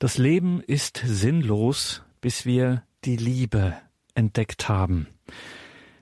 Das 0.00 0.16
Leben 0.16 0.60
ist 0.60 1.02
sinnlos, 1.04 2.04
bis 2.20 2.46
wir 2.46 2.84
die 3.04 3.16
Liebe 3.16 3.74
entdeckt 4.14 4.68
haben. 4.68 5.08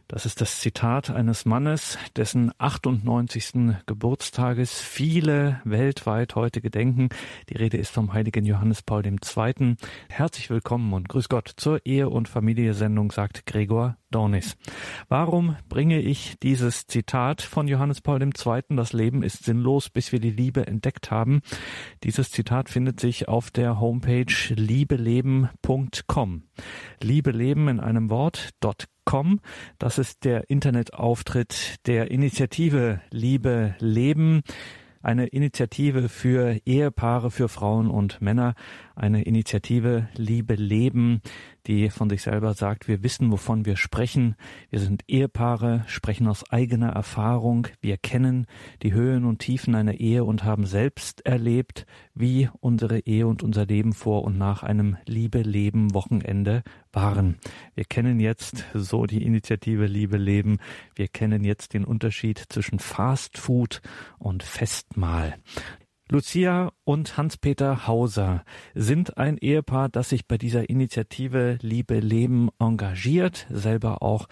Das 0.08 0.24
ist 0.24 0.40
das 0.40 0.60
Zitat 0.60 1.10
eines 1.10 1.46
Mannes, 1.46 1.98
dessen 2.14 2.52
98. 2.58 3.74
Geburtstages 3.86 4.80
viele 4.80 5.60
weltweit 5.64 6.36
heute 6.36 6.60
gedenken. 6.60 7.08
Die 7.48 7.56
Rede 7.56 7.76
ist 7.76 7.90
vom 7.90 8.12
heiligen 8.12 8.44
Johannes 8.44 8.82
Paul 8.82 9.04
II. 9.04 9.74
Herzlich 10.08 10.48
willkommen 10.48 10.92
und 10.92 11.08
grüß 11.08 11.28
Gott 11.28 11.50
zur 11.56 11.84
Ehe- 11.84 12.08
und 12.08 12.28
Familiensendung, 12.28 13.10
sagt 13.10 13.46
Gregor 13.46 13.96
Dornis. 14.12 14.56
Warum 15.08 15.56
bringe 15.68 16.00
ich 16.00 16.38
dieses 16.38 16.86
Zitat 16.86 17.42
von 17.42 17.66
Johannes 17.66 18.00
Paul 18.00 18.22
II.? 18.22 18.30
Das 18.76 18.92
Leben 18.92 19.24
ist 19.24 19.42
sinnlos, 19.42 19.90
bis 19.90 20.12
wir 20.12 20.20
die 20.20 20.30
Liebe 20.30 20.68
entdeckt 20.68 21.10
haben. 21.10 21.40
Dieses 22.04 22.30
Zitat 22.30 22.68
findet 22.68 23.00
sich 23.00 23.26
auf 23.26 23.50
der 23.50 23.80
Homepage 23.80 24.32
liebeleben.com. 24.54 26.42
Liebe 27.02 27.32
leben 27.32 27.66
in 27.66 27.80
einem 27.80 28.08
Wort, 28.08 28.50
.com. 29.06 29.40
Das 29.78 29.98
ist 29.98 30.24
der 30.24 30.50
Internetauftritt 30.50 31.86
der 31.86 32.10
Initiative 32.10 33.00
Liebe 33.10 33.74
Leben 33.78 34.42
eine 35.06 35.26
Initiative 35.26 36.08
für 36.08 36.58
Ehepaare, 36.66 37.30
für 37.30 37.48
Frauen 37.48 37.88
und 37.88 38.20
Männer, 38.20 38.54
eine 38.96 39.22
Initiative 39.22 40.08
Liebe 40.16 40.54
Leben, 40.54 41.20
die 41.66 41.90
von 41.90 42.08
sich 42.08 42.22
selber 42.22 42.54
sagt, 42.54 42.88
wir 42.88 43.02
wissen, 43.02 43.30
wovon 43.30 43.66
wir 43.66 43.76
sprechen. 43.76 44.36
Wir 44.70 44.80
sind 44.80 45.04
Ehepaare, 45.06 45.84
sprechen 45.86 46.26
aus 46.28 46.50
eigener 46.50 46.90
Erfahrung. 46.90 47.68
Wir 47.80 47.98
kennen 47.98 48.46
die 48.82 48.94
Höhen 48.94 49.24
und 49.24 49.40
Tiefen 49.40 49.74
einer 49.74 49.94
Ehe 49.94 50.24
und 50.24 50.44
haben 50.44 50.64
selbst 50.64 51.24
erlebt, 51.26 51.86
wie 52.14 52.48
unsere 52.60 53.00
Ehe 53.00 53.26
und 53.26 53.42
unser 53.42 53.66
Leben 53.66 53.92
vor 53.92 54.24
und 54.24 54.38
nach 54.38 54.62
einem 54.62 54.96
Liebe 55.06 55.42
Leben 55.42 55.92
Wochenende 55.92 56.62
waren. 56.92 57.36
Wir 57.74 57.84
kennen 57.84 58.18
jetzt, 58.18 58.64
so 58.72 59.04
die 59.04 59.22
Initiative 59.22 59.86
Liebe 59.86 60.16
Leben, 60.16 60.58
wir 60.94 61.08
kennen 61.08 61.44
jetzt 61.44 61.74
den 61.74 61.84
Unterschied 61.84 62.42
zwischen 62.48 62.78
Fast 62.78 63.36
Food 63.38 63.82
und 64.18 64.42
Festmahl. 64.42 65.34
Lucia 66.08 66.70
und 66.84 67.16
Hans-Peter 67.16 67.88
Hauser 67.88 68.44
sind 68.76 69.18
ein 69.18 69.38
Ehepaar, 69.38 69.88
das 69.88 70.10
sich 70.10 70.28
bei 70.28 70.38
dieser 70.38 70.70
Initiative 70.70 71.58
Liebe 71.62 71.98
Leben 71.98 72.48
engagiert, 72.60 73.48
selber 73.50 74.02
auch 74.02 74.28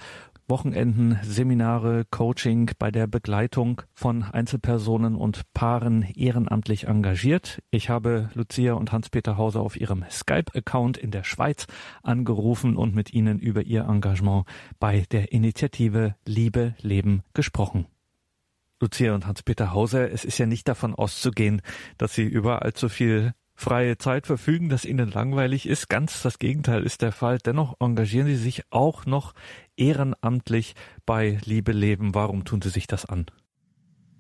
Wochenenden, 0.46 1.18
Seminare, 1.24 2.04
Coaching 2.10 2.70
bei 2.78 2.92
der 2.92 3.08
Begleitung 3.08 3.82
von 3.92 4.22
Einzelpersonen 4.22 5.16
und 5.16 5.42
Paaren 5.52 6.02
ehrenamtlich 6.02 6.86
engagiert. 6.86 7.60
Ich 7.72 7.88
habe 7.88 8.30
Lucia 8.34 8.74
und 8.74 8.92
Hans-Peter 8.92 9.36
Hauser 9.36 9.60
auf 9.60 9.80
ihrem 9.80 10.04
Skype-Account 10.08 10.96
in 10.96 11.10
der 11.10 11.24
Schweiz 11.24 11.66
angerufen 12.04 12.76
und 12.76 12.94
mit 12.94 13.12
ihnen 13.12 13.40
über 13.40 13.62
ihr 13.62 13.86
Engagement 13.88 14.44
bei 14.78 15.04
der 15.10 15.32
Initiative 15.32 16.14
Liebe 16.24 16.76
Leben 16.82 17.24
gesprochen. 17.32 17.86
Lucia 18.84 19.14
und 19.14 19.26
Hans-Peter 19.26 19.72
Hauser, 19.72 20.12
es 20.12 20.26
ist 20.26 20.36
ja 20.36 20.44
nicht 20.44 20.68
davon 20.68 20.94
auszugehen, 20.94 21.62
dass 21.96 22.14
Sie 22.14 22.24
über 22.24 22.60
allzu 22.60 22.90
viel 22.90 23.32
freie 23.54 23.96
Zeit 23.96 24.26
verfügen, 24.26 24.68
dass 24.68 24.84
Ihnen 24.84 25.10
langweilig 25.10 25.66
ist. 25.66 25.88
Ganz 25.88 26.20
das 26.20 26.38
Gegenteil 26.38 26.82
ist 26.82 27.00
der 27.00 27.10
Fall. 27.10 27.38
Dennoch 27.38 27.76
engagieren 27.80 28.26
Sie 28.26 28.36
sich 28.36 28.64
auch 28.68 29.06
noch 29.06 29.32
ehrenamtlich 29.78 30.74
bei 31.06 31.38
Liebe 31.46 31.72
Leben. 31.72 32.14
Warum 32.14 32.44
tun 32.44 32.60
Sie 32.60 32.68
sich 32.68 32.86
das 32.86 33.06
an? 33.06 33.24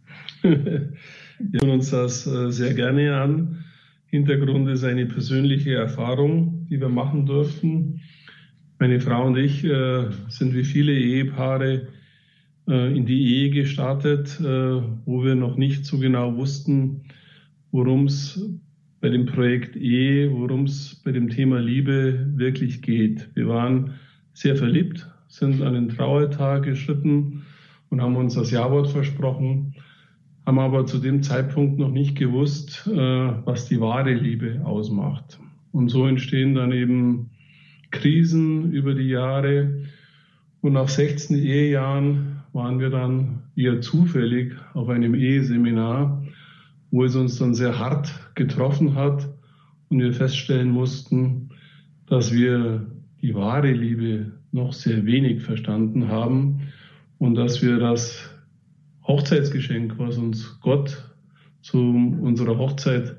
Wir 0.42 1.60
tun 1.60 1.70
uns 1.70 1.90
das 1.90 2.26
äh, 2.26 2.50
sehr 2.50 2.72
gerne 2.72 3.20
an. 3.20 3.66
Hintergrund 4.06 4.70
ist 4.70 4.84
eine 4.84 5.04
persönliche 5.04 5.74
Erfahrung, 5.74 6.68
die 6.70 6.80
wir 6.80 6.88
machen 6.88 7.26
durften. 7.26 8.00
Meine 8.78 9.00
Frau 9.00 9.26
und 9.26 9.36
ich 9.36 9.62
äh, 9.62 10.06
sind 10.28 10.54
wie 10.54 10.64
viele 10.64 10.92
Ehepaare 10.92 11.88
in 12.66 13.04
die 13.06 13.22
Ehe 13.34 13.50
gestartet, 13.50 14.40
äh, 14.40 14.80
wo 15.04 15.22
wir 15.22 15.34
noch 15.34 15.56
nicht 15.56 15.84
so 15.84 15.98
genau 15.98 16.36
wussten, 16.36 17.02
worum 17.72 18.06
es 18.06 18.42
bei 19.00 19.10
dem 19.10 19.26
Projekt 19.26 19.76
Ehe, 19.76 20.32
worum 20.32 20.64
es 20.64 21.02
bei 21.04 21.12
dem 21.12 21.28
Thema 21.28 21.60
Liebe 21.60 22.26
wirklich 22.36 22.80
geht. 22.80 23.28
Wir 23.34 23.48
waren 23.48 23.94
sehr 24.32 24.56
verliebt, 24.56 25.06
sind 25.28 25.60
an 25.62 25.74
den 25.74 25.90
Trauertag 25.90 26.62
geschritten 26.62 27.42
und 27.90 28.00
haben 28.00 28.16
uns 28.16 28.34
das 28.34 28.50
Jawort 28.50 28.88
versprochen, 28.88 29.74
haben 30.46 30.58
aber 30.58 30.86
zu 30.86 30.98
dem 30.98 31.22
Zeitpunkt 31.22 31.78
noch 31.78 31.90
nicht 31.90 32.16
gewusst, 32.16 32.88
äh, 32.90 32.96
was 32.96 33.66
die 33.68 33.80
wahre 33.80 34.14
Liebe 34.14 34.62
ausmacht. 34.64 35.38
Und 35.72 35.88
so 35.88 36.06
entstehen 36.06 36.54
dann 36.54 36.72
eben 36.72 37.30
Krisen 37.90 38.72
über 38.72 38.94
die 38.94 39.08
Jahre. 39.08 39.82
Und 40.60 40.72
nach 40.72 40.88
16 40.88 41.36
Ehejahren 41.36 42.33
waren 42.54 42.78
wir 42.78 42.88
dann 42.88 43.42
eher 43.56 43.80
zufällig 43.80 44.54
auf 44.74 44.88
einem 44.88 45.14
Eheseminar, 45.14 46.22
wo 46.92 47.04
es 47.04 47.16
uns 47.16 47.36
dann 47.36 47.52
sehr 47.52 47.78
hart 47.78 48.14
getroffen 48.36 48.94
hat 48.94 49.28
und 49.88 49.98
wir 49.98 50.12
feststellen 50.12 50.70
mussten, 50.70 51.50
dass 52.06 52.32
wir 52.32 52.86
die 53.20 53.34
wahre 53.34 53.72
Liebe 53.72 54.32
noch 54.52 54.72
sehr 54.72 55.04
wenig 55.04 55.42
verstanden 55.42 56.08
haben 56.08 56.60
und 57.18 57.34
dass 57.34 57.60
wir 57.60 57.78
das 57.78 58.30
Hochzeitsgeschenk, 59.06 59.98
was 59.98 60.16
uns 60.16 60.60
Gott 60.60 61.10
zu 61.60 61.78
unserer 61.78 62.56
Hochzeit 62.56 63.16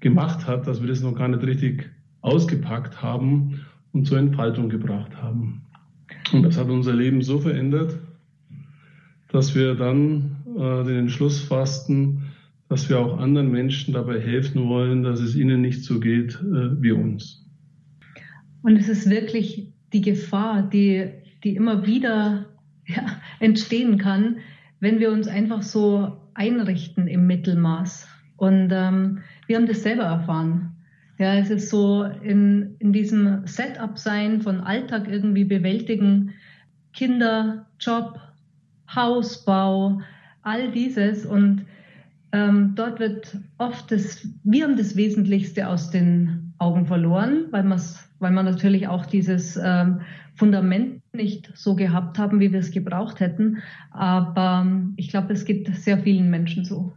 gemacht 0.00 0.48
hat, 0.48 0.66
dass 0.66 0.80
wir 0.80 0.88
das 0.88 1.00
noch 1.00 1.14
gar 1.14 1.28
nicht 1.28 1.44
richtig 1.44 1.88
ausgepackt 2.22 3.02
haben 3.02 3.60
und 3.92 4.06
zur 4.06 4.18
Entfaltung 4.18 4.68
gebracht 4.68 5.16
haben. 5.22 5.62
Und 6.32 6.42
das 6.42 6.58
hat 6.58 6.68
unser 6.68 6.92
Leben 6.92 7.22
so 7.22 7.38
verändert, 7.38 7.98
dass 9.30 9.54
wir 9.54 9.74
dann 9.74 10.36
äh, 10.56 10.84
den 10.84 11.00
Entschluss 11.00 11.40
fassten, 11.40 12.28
dass 12.68 12.88
wir 12.88 12.98
auch 12.98 13.18
anderen 13.18 13.50
Menschen 13.50 13.94
dabei 13.94 14.20
helfen 14.20 14.68
wollen, 14.68 15.02
dass 15.02 15.20
es 15.20 15.34
ihnen 15.34 15.60
nicht 15.60 15.84
so 15.84 16.00
geht 16.00 16.34
äh, 16.34 16.82
wie 16.82 16.92
uns. 16.92 17.44
Und 18.62 18.76
es 18.76 18.88
ist 18.88 19.08
wirklich 19.08 19.72
die 19.92 20.02
Gefahr, 20.02 20.62
die, 20.62 21.08
die 21.44 21.56
immer 21.56 21.86
wieder 21.86 22.46
ja, 22.86 23.06
entstehen 23.40 23.98
kann, 23.98 24.38
wenn 24.80 24.98
wir 24.98 25.10
uns 25.10 25.28
einfach 25.28 25.62
so 25.62 26.16
einrichten 26.34 27.06
im 27.08 27.26
Mittelmaß. 27.26 28.08
Und 28.36 28.70
ähm, 28.72 29.18
wir 29.46 29.56
haben 29.56 29.66
das 29.66 29.82
selber 29.82 30.04
erfahren. 30.04 30.76
Ja, 31.18 31.34
es 31.34 31.50
ist 31.50 31.68
so 31.68 32.04
in, 32.04 32.76
in 32.78 32.92
diesem 32.92 33.44
Setup 33.44 33.98
sein 33.98 34.40
von 34.40 34.60
Alltag 34.60 35.08
irgendwie 35.08 35.44
bewältigen, 35.44 36.34
Kinder, 36.92 37.66
Job, 37.80 38.20
Hausbau, 38.94 40.00
all 40.42 40.70
dieses. 40.70 41.26
Und 41.26 41.66
ähm, 42.32 42.72
dort 42.74 43.00
wird 43.00 43.36
oft 43.58 43.90
das, 43.90 44.26
wir 44.44 44.64
haben 44.64 44.76
das 44.76 44.96
Wesentlichste 44.96 45.68
aus 45.68 45.90
den 45.90 46.52
Augen 46.58 46.86
verloren, 46.86 47.46
weil, 47.50 47.64
weil 48.18 48.32
wir 48.32 48.42
natürlich 48.42 48.88
auch 48.88 49.06
dieses 49.06 49.58
ähm, 49.62 50.00
Fundament 50.34 51.02
nicht 51.12 51.50
so 51.54 51.74
gehabt 51.74 52.18
haben, 52.18 52.40
wie 52.40 52.52
wir 52.52 52.60
es 52.60 52.70
gebraucht 52.70 53.20
hätten. 53.20 53.58
Aber 53.90 54.64
ähm, 54.64 54.94
ich 54.96 55.08
glaube, 55.08 55.32
es 55.32 55.44
geht 55.44 55.66
sehr 55.76 55.98
vielen 55.98 56.30
Menschen 56.30 56.64
so. 56.64 56.92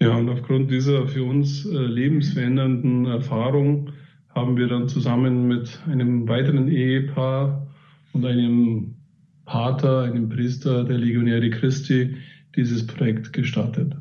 Ja, 0.00 0.16
und 0.16 0.28
aufgrund 0.28 0.70
dieser 0.70 1.06
für 1.06 1.22
uns 1.22 1.64
äh, 1.64 1.76
lebensverändernden 1.76 3.06
Erfahrung 3.06 3.90
haben 4.34 4.56
wir 4.56 4.66
dann 4.66 4.88
zusammen 4.88 5.46
mit 5.46 5.78
einem 5.86 6.26
weiteren 6.26 6.68
Ehepaar 6.68 7.66
und 8.12 8.24
einem 8.24 8.96
Pater, 9.44 10.02
einem 10.02 10.28
Priester 10.28 10.84
der 10.84 10.98
Legionäre 10.98 11.50
Christi, 11.50 12.16
dieses 12.54 12.86
Projekt 12.86 13.32
gestartet. 13.32 13.94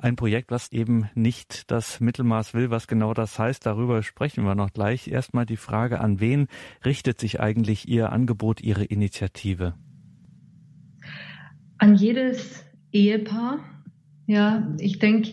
Ein 0.00 0.14
Projekt, 0.14 0.52
was 0.52 0.70
eben 0.70 1.10
nicht 1.14 1.70
das 1.70 1.98
Mittelmaß 2.00 2.54
will, 2.54 2.70
was 2.70 2.86
genau 2.86 3.14
das 3.14 3.38
heißt, 3.38 3.66
darüber 3.66 4.02
sprechen 4.02 4.44
wir 4.44 4.54
noch 4.54 4.72
gleich. 4.72 5.08
Erstmal 5.08 5.44
die 5.44 5.56
Frage, 5.56 6.00
an 6.00 6.20
wen 6.20 6.46
richtet 6.84 7.18
sich 7.18 7.40
eigentlich 7.40 7.88
Ihr 7.88 8.12
Angebot, 8.12 8.60
Ihre 8.60 8.84
Initiative? 8.84 9.74
An 11.78 11.96
jedes 11.96 12.64
Ehepaar. 12.92 13.58
Ja, 14.26 14.68
ich 14.78 14.98
denke, 15.00 15.32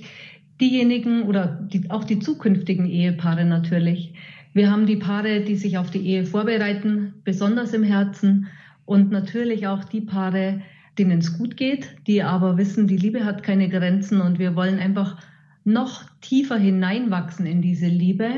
diejenigen 0.59 1.23
oder 1.23 1.47
die, 1.47 1.91
auch 1.91 2.03
die 2.03 2.19
zukünftigen 2.19 2.89
Ehepaare 2.89 3.45
natürlich. 3.45 4.13
Wir 4.53 4.71
haben 4.71 4.85
die 4.85 4.95
Paare, 4.95 5.41
die 5.41 5.57
sich 5.57 5.77
auf 5.77 5.91
die 5.91 6.05
Ehe 6.07 6.25
vorbereiten, 6.25 7.15
besonders 7.23 7.73
im 7.73 7.83
Herzen 7.83 8.47
und 8.85 9.11
natürlich 9.11 9.67
auch 9.67 9.83
die 9.83 10.01
Paare, 10.01 10.61
denen 10.97 11.19
es 11.19 11.37
gut 11.37 11.57
geht, 11.57 11.95
die 12.07 12.23
aber 12.23 12.57
wissen, 12.57 12.87
die 12.87 12.97
Liebe 12.97 13.25
hat 13.25 13.43
keine 13.43 13.69
Grenzen 13.69 14.21
und 14.21 14.39
wir 14.39 14.55
wollen 14.55 14.79
einfach 14.79 15.17
noch 15.63 16.03
tiefer 16.21 16.57
hineinwachsen 16.57 17.45
in 17.45 17.61
diese 17.61 17.87
Liebe. 17.87 18.29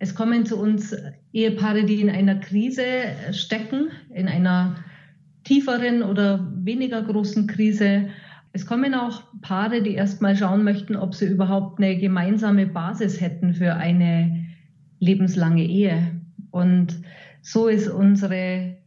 Es 0.00 0.14
kommen 0.14 0.44
zu 0.44 0.58
uns 0.58 0.94
Ehepaare, 1.32 1.84
die 1.84 2.00
in 2.00 2.10
einer 2.10 2.36
Krise 2.36 2.82
stecken, 3.32 3.88
in 4.12 4.28
einer 4.28 4.76
tieferen 5.44 6.02
oder 6.02 6.46
weniger 6.54 7.02
großen 7.02 7.46
Krise. 7.46 8.08
Es 8.52 8.66
kommen 8.66 8.94
auch 8.94 9.22
Paare, 9.40 9.82
die 9.82 9.94
erstmal 9.94 10.36
schauen 10.36 10.64
möchten, 10.64 10.96
ob 10.96 11.14
sie 11.14 11.26
überhaupt 11.26 11.78
eine 11.78 11.96
gemeinsame 11.96 12.66
Basis 12.66 13.20
hätten 13.20 13.54
für 13.54 13.74
eine 13.74 14.46
lebenslange 14.98 15.64
Ehe. 15.64 16.20
Und 16.50 17.00
so 17.40 17.68
ist 17.68 17.88
unsere, 17.88 18.77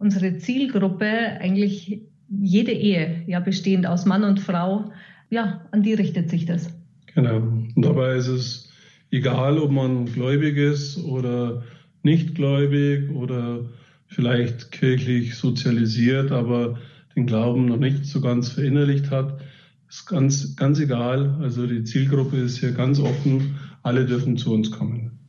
unsere 0.00 0.38
Zielgruppe 0.38 1.06
eigentlich 1.40 2.00
jede 2.28 2.72
Ehe, 2.72 3.22
ja, 3.26 3.38
bestehend 3.38 3.86
aus 3.86 4.06
Mann 4.06 4.24
und 4.24 4.40
Frau, 4.40 4.90
ja, 5.28 5.66
an 5.70 5.82
die 5.82 5.94
richtet 5.94 6.30
sich 6.30 6.46
das. 6.46 6.72
Genau. 7.14 7.36
Und 7.36 7.82
dabei 7.82 8.16
ist 8.16 8.28
es 8.28 8.72
egal, 9.10 9.58
ob 9.58 9.70
man 9.70 10.06
gläubig 10.06 10.56
ist 10.56 11.04
oder 11.04 11.62
nicht 12.02 12.34
gläubig 12.34 13.10
oder 13.10 13.60
vielleicht 14.06 14.72
kirchlich 14.72 15.36
sozialisiert, 15.36 16.32
aber 16.32 16.78
den 17.14 17.26
Glauben 17.26 17.66
noch 17.66 17.78
nicht 17.78 18.06
so 18.06 18.20
ganz 18.20 18.48
verinnerlicht 18.48 19.10
hat. 19.10 19.40
Ist 19.88 20.06
ganz, 20.06 20.56
ganz 20.56 20.78
egal. 20.80 21.36
Also 21.40 21.66
die 21.66 21.84
Zielgruppe 21.84 22.36
ist 22.36 22.58
hier 22.58 22.72
ganz 22.72 23.00
offen. 23.00 23.56
Alle 23.82 24.06
dürfen 24.06 24.36
zu 24.36 24.54
uns 24.54 24.70
kommen. 24.70 25.19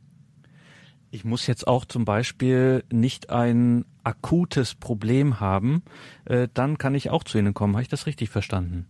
Ich 1.14 1.26
muss 1.26 1.46
jetzt 1.46 1.66
auch 1.66 1.84
zum 1.84 2.06
Beispiel 2.06 2.84
nicht 2.90 3.28
ein 3.28 3.84
akutes 4.02 4.74
Problem 4.74 5.40
haben, 5.40 5.82
äh, 6.24 6.48
dann 6.54 6.78
kann 6.78 6.94
ich 6.94 7.10
auch 7.10 7.22
zu 7.22 7.36
Ihnen 7.36 7.52
kommen. 7.52 7.74
Habe 7.74 7.82
ich 7.82 7.88
das 7.90 8.06
richtig 8.06 8.30
verstanden? 8.30 8.86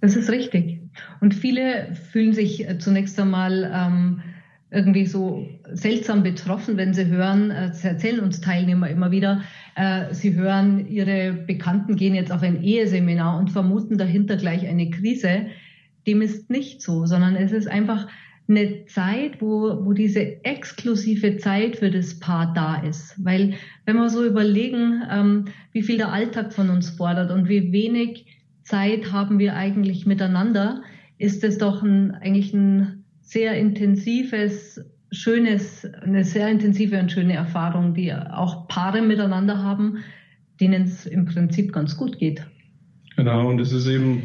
Das 0.00 0.14
ist 0.14 0.30
richtig. 0.30 0.80
Und 1.20 1.34
viele 1.34 1.92
fühlen 2.12 2.32
sich 2.34 2.68
äh, 2.68 2.78
zunächst 2.78 3.18
einmal 3.18 3.68
ähm, 3.74 4.22
irgendwie 4.70 5.06
so 5.06 5.48
seltsam 5.72 6.22
betroffen, 6.22 6.76
wenn 6.76 6.94
sie 6.94 7.06
hören, 7.06 7.50
äh, 7.50 7.66
das 7.70 7.84
erzählen 7.84 8.20
uns 8.20 8.40
Teilnehmer 8.40 8.88
immer 8.88 9.10
wieder, 9.10 9.42
äh, 9.74 10.14
sie 10.14 10.34
hören, 10.34 10.86
ihre 10.88 11.32
Bekannten 11.32 11.96
gehen 11.96 12.14
jetzt 12.14 12.30
auf 12.30 12.42
ein 12.42 12.62
Eheseminar 12.62 13.36
und 13.40 13.50
vermuten 13.50 13.98
dahinter 13.98 14.36
gleich 14.36 14.68
eine 14.68 14.88
Krise. 14.90 15.46
Dem 16.06 16.22
ist 16.22 16.48
nicht 16.48 16.80
so, 16.80 17.06
sondern 17.06 17.34
es 17.34 17.50
ist 17.50 17.66
einfach 17.66 18.06
eine 18.48 18.86
Zeit, 18.86 19.40
wo, 19.40 19.84
wo 19.84 19.92
diese 19.92 20.44
exklusive 20.44 21.36
Zeit 21.36 21.76
für 21.76 21.90
das 21.90 22.18
Paar 22.20 22.52
da 22.54 22.76
ist. 22.76 23.14
Weil 23.24 23.54
wenn 23.84 23.96
wir 23.96 24.08
so 24.08 24.24
überlegen, 24.24 25.02
ähm, 25.10 25.46
wie 25.72 25.82
viel 25.82 25.96
der 25.96 26.12
Alltag 26.12 26.52
von 26.52 26.70
uns 26.70 26.90
fordert 26.90 27.30
und 27.30 27.48
wie 27.48 27.72
wenig 27.72 28.26
Zeit 28.62 29.12
haben 29.12 29.38
wir 29.38 29.56
eigentlich 29.56 30.06
miteinander, 30.06 30.82
ist 31.18 31.42
es 31.44 31.58
doch 31.58 31.82
ein, 31.82 32.12
eigentlich 32.12 32.52
ein 32.52 33.04
sehr 33.20 33.58
intensives, 33.58 34.80
schönes, 35.10 35.84
eine 35.84 36.24
sehr 36.24 36.48
intensive 36.48 36.98
und 37.00 37.10
schöne 37.10 37.34
Erfahrung, 37.34 37.94
die 37.94 38.12
auch 38.12 38.68
Paare 38.68 39.02
miteinander 39.02 39.62
haben, 39.62 39.98
denen 40.60 40.84
es 40.84 41.06
im 41.06 41.26
Prinzip 41.26 41.72
ganz 41.72 41.96
gut 41.96 42.18
geht. 42.18 42.46
Genau, 43.16 43.48
und 43.48 43.60
es 43.60 43.72
ist 43.72 43.86
eben, 43.88 44.24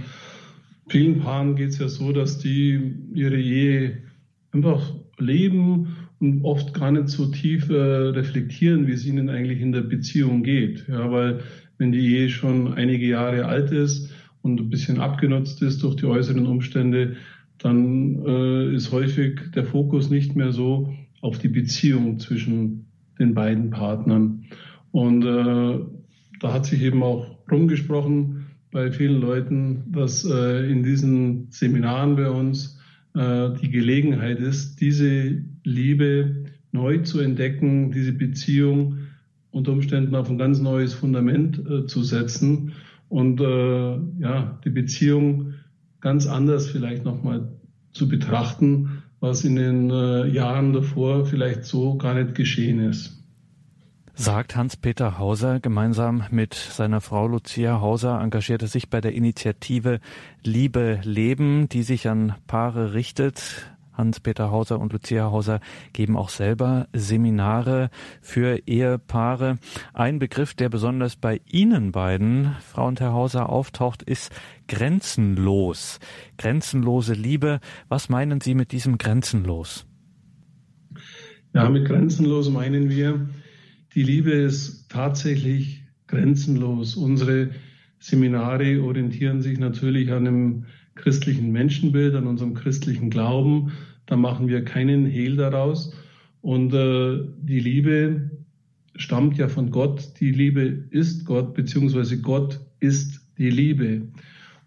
vielen 0.87 1.19
Paaren 1.19 1.55
geht 1.55 1.69
es 1.69 1.79
ja 1.79 1.87
so, 1.87 2.11
dass 2.11 2.39
die 2.39 2.93
ihre 3.13 3.39
Ehe 3.39 4.03
einfach 4.51 4.93
leben 5.17 5.95
und 6.19 6.43
oft 6.43 6.73
gar 6.73 6.91
nicht 6.91 7.09
so 7.09 7.27
tief 7.27 7.69
äh, 7.69 7.73
reflektieren, 7.73 8.87
wie 8.87 8.93
es 8.93 9.05
ihnen 9.05 9.29
eigentlich 9.29 9.61
in 9.61 9.71
der 9.71 9.81
Beziehung 9.81 10.43
geht. 10.43 10.87
Ja, 10.87 11.11
weil 11.11 11.39
wenn 11.77 11.91
die 11.91 12.15
Ehe 12.15 12.29
schon 12.29 12.73
einige 12.73 13.07
Jahre 13.07 13.45
alt 13.45 13.71
ist 13.71 14.11
und 14.41 14.59
ein 14.59 14.69
bisschen 14.69 14.99
abgenutzt 14.99 15.61
ist 15.61 15.81
durch 15.83 15.95
die 15.95 16.05
äußeren 16.05 16.45
Umstände, 16.45 17.15
dann 17.57 18.23
äh, 18.25 18.75
ist 18.75 18.91
häufig 18.91 19.39
der 19.55 19.65
Fokus 19.65 20.09
nicht 20.09 20.35
mehr 20.35 20.51
so 20.51 20.93
auf 21.21 21.37
die 21.37 21.47
Beziehung 21.47 22.19
zwischen 22.19 22.85
den 23.19 23.33
beiden 23.33 23.69
Partnern. 23.69 24.45
Und 24.91 25.23
äh, 25.23 25.79
da 26.39 26.53
hat 26.53 26.65
sich 26.65 26.81
eben 26.81 27.03
auch 27.03 27.37
rumgesprochen 27.51 28.47
bei 28.71 28.91
vielen 28.91 29.21
Leuten, 29.21 29.83
dass 29.91 30.25
äh, 30.25 30.71
in 30.71 30.83
diesen 30.83 31.47
Seminaren 31.51 32.15
bei 32.15 32.29
uns 32.29 32.80
die 33.13 33.69
Gelegenheit 33.69 34.39
ist, 34.39 34.79
diese 34.79 35.43
Liebe 35.63 36.45
neu 36.71 36.99
zu 36.99 37.19
entdecken, 37.19 37.91
diese 37.91 38.13
Beziehung 38.13 38.99
unter 39.51 39.73
Umständen 39.73 40.15
auf 40.15 40.29
ein 40.29 40.37
ganz 40.37 40.59
neues 40.59 40.93
Fundament 40.93 41.61
äh, 41.69 41.85
zu 41.85 42.03
setzen 42.03 42.73
und 43.09 43.41
äh, 43.41 43.97
ja, 44.19 44.59
die 44.63 44.69
Beziehung 44.69 45.55
ganz 45.99 46.25
anders 46.25 46.69
vielleicht 46.69 47.03
nochmal 47.03 47.49
zu 47.91 48.07
betrachten, 48.07 49.03
was 49.19 49.43
in 49.43 49.55
den 49.55 49.89
äh, 49.89 50.27
Jahren 50.27 50.73
davor 50.73 51.25
vielleicht 51.25 51.65
so 51.65 51.97
gar 51.97 52.15
nicht 52.15 52.35
geschehen 52.35 52.79
ist. 52.79 53.20
Sagt 54.21 54.55
Hans-Peter 54.55 55.17
Hauser, 55.17 55.59
gemeinsam 55.59 56.25
mit 56.29 56.53
seiner 56.53 57.01
Frau 57.01 57.25
Lucia 57.25 57.81
Hauser 57.81 58.21
engagierte 58.21 58.67
sich 58.67 58.87
bei 58.87 59.01
der 59.01 59.13
Initiative 59.13 59.99
Liebe 60.43 60.99
Leben, 61.03 61.67
die 61.69 61.81
sich 61.81 62.07
an 62.07 62.35
Paare 62.45 62.93
richtet. 62.93 63.65
Hans-Peter 63.93 64.51
Hauser 64.51 64.79
und 64.79 64.93
Lucia 64.93 65.31
Hauser 65.31 65.59
geben 65.91 66.15
auch 66.17 66.29
selber 66.29 66.87
Seminare 66.93 67.89
für 68.21 68.59
Ehepaare. 68.67 69.57
Ein 69.91 70.19
Begriff, 70.19 70.53
der 70.53 70.69
besonders 70.69 71.15
bei 71.15 71.41
Ihnen 71.47 71.91
beiden, 71.91 72.55
Frau 72.71 72.85
und 72.85 72.99
Herr 72.99 73.13
Hauser, 73.13 73.49
auftaucht, 73.49 74.03
ist 74.03 74.31
grenzenlos. 74.67 75.99
Grenzenlose 76.37 77.13
Liebe. 77.13 77.59
Was 77.89 78.07
meinen 78.07 78.39
Sie 78.39 78.53
mit 78.53 78.71
diesem 78.71 78.99
grenzenlos? 78.99 79.87
Ja, 81.55 81.67
mit 81.69 81.87
grenzenlos 81.87 82.51
meinen 82.51 82.91
wir, 82.91 83.27
die 83.95 84.03
Liebe 84.03 84.31
ist 84.31 84.89
tatsächlich 84.89 85.83
grenzenlos. 86.07 86.95
Unsere 86.95 87.51
Seminare 87.99 88.81
orientieren 88.81 89.41
sich 89.41 89.59
natürlich 89.59 90.11
an 90.11 90.27
einem 90.27 90.65
christlichen 90.95 91.51
Menschenbild, 91.51 92.15
an 92.15 92.27
unserem 92.27 92.53
christlichen 92.53 93.09
Glauben. 93.09 93.73
Da 94.05 94.15
machen 94.15 94.47
wir 94.47 94.63
keinen 94.63 95.05
Hehl 95.05 95.35
daraus. 95.35 95.93
Und 96.41 96.73
äh, 96.73 97.19
die 97.41 97.59
Liebe 97.59 98.31
stammt 98.95 99.37
ja 99.37 99.47
von 99.47 99.71
Gott. 99.71 100.19
Die 100.19 100.31
Liebe 100.31 100.61
ist 100.89 101.25
Gott, 101.25 101.53
beziehungsweise 101.53 102.19
Gott 102.19 102.59
ist 102.79 103.21
die 103.37 103.49
Liebe. 103.49 104.07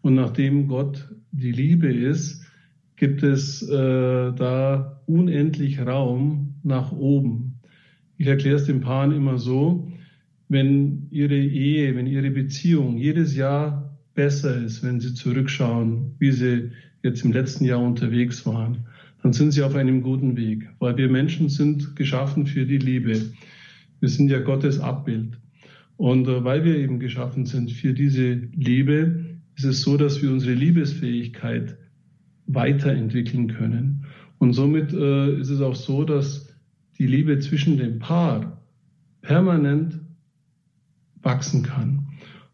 Und 0.03 0.15
nachdem 0.15 0.69
Gott 0.69 1.09
die 1.33 1.53
Liebe 1.53 1.93
ist, 1.93 2.45
gibt 2.97 3.23
es 3.23 3.63
äh, 3.63 4.33
da 4.33 5.03
unendlich 5.07 5.81
Raum 5.81 6.55
nach 6.63 6.93
oben. 6.93 7.54
Ich 8.17 8.27
erkläre 8.27 8.57
es 8.57 8.65
den 8.65 8.81
Paaren 8.81 9.13
immer 9.13 9.39
so, 9.39 9.91
wenn 10.49 11.09
ihre 11.11 11.37
Ehe, 11.37 11.97
wenn 11.97 12.07
ihre 12.07 12.31
Beziehung 12.31 12.97
jedes 12.97 13.35
Jahr 13.35 13.99
besser 14.15 14.63
ist, 14.63 14.83
wenn 14.85 15.01
Sie 15.01 15.15
zurückschauen, 15.15 16.15
wie 16.19 16.31
Sie 16.31 16.71
jetzt 17.03 17.25
im 17.25 17.33
letzten 17.33 17.65
Jahr 17.65 17.81
unterwegs 17.81 18.47
waren, 18.47 18.87
dann 19.23 19.33
sind 19.33 19.53
Sie 19.53 19.63
auf 19.63 19.75
einem 19.75 20.03
guten 20.03 20.37
Weg, 20.37 20.69
weil 20.79 20.97
wir 20.97 21.09
Menschen 21.09 21.49
sind 21.49 21.97
geschaffen 21.97 22.47
für 22.47 22.67
die 22.67 22.79
Liebe. 22.79 23.21
Wir 24.01 24.09
sind 24.09 24.29
ja 24.29 24.41
Gottes 24.41 24.79
Abbild. 24.79 25.39
Und 25.97 26.29
äh, 26.29 26.45
weil 26.45 26.65
wir 26.65 26.77
eben 26.77 26.99
geschaffen 26.99 27.47
sind 27.47 27.71
für 27.71 27.95
diese 27.95 28.35
Liebe, 28.55 29.25
ist 29.57 29.65
es 29.65 29.83
so, 29.83 29.97
dass 29.97 30.23
wir 30.23 30.31
unsere 30.31 30.55
Liebesfähigkeit 30.55 31.77
weiterentwickeln 32.47 33.49
können. 33.49 34.05
Und 34.39 34.53
somit 34.53 34.93
äh, 34.93 35.39
ist 35.41 35.51
es 35.51 35.61
auch 35.61 35.77
so, 35.77 36.05
dass 36.05 36.44
die 36.99 37.07
Liebe 37.07 37.39
zwischen 37.39 37.77
dem 37.77 37.99
Paar 37.99 38.63
permanent 39.23 40.01
wachsen 41.23 41.63
kann. 41.63 42.07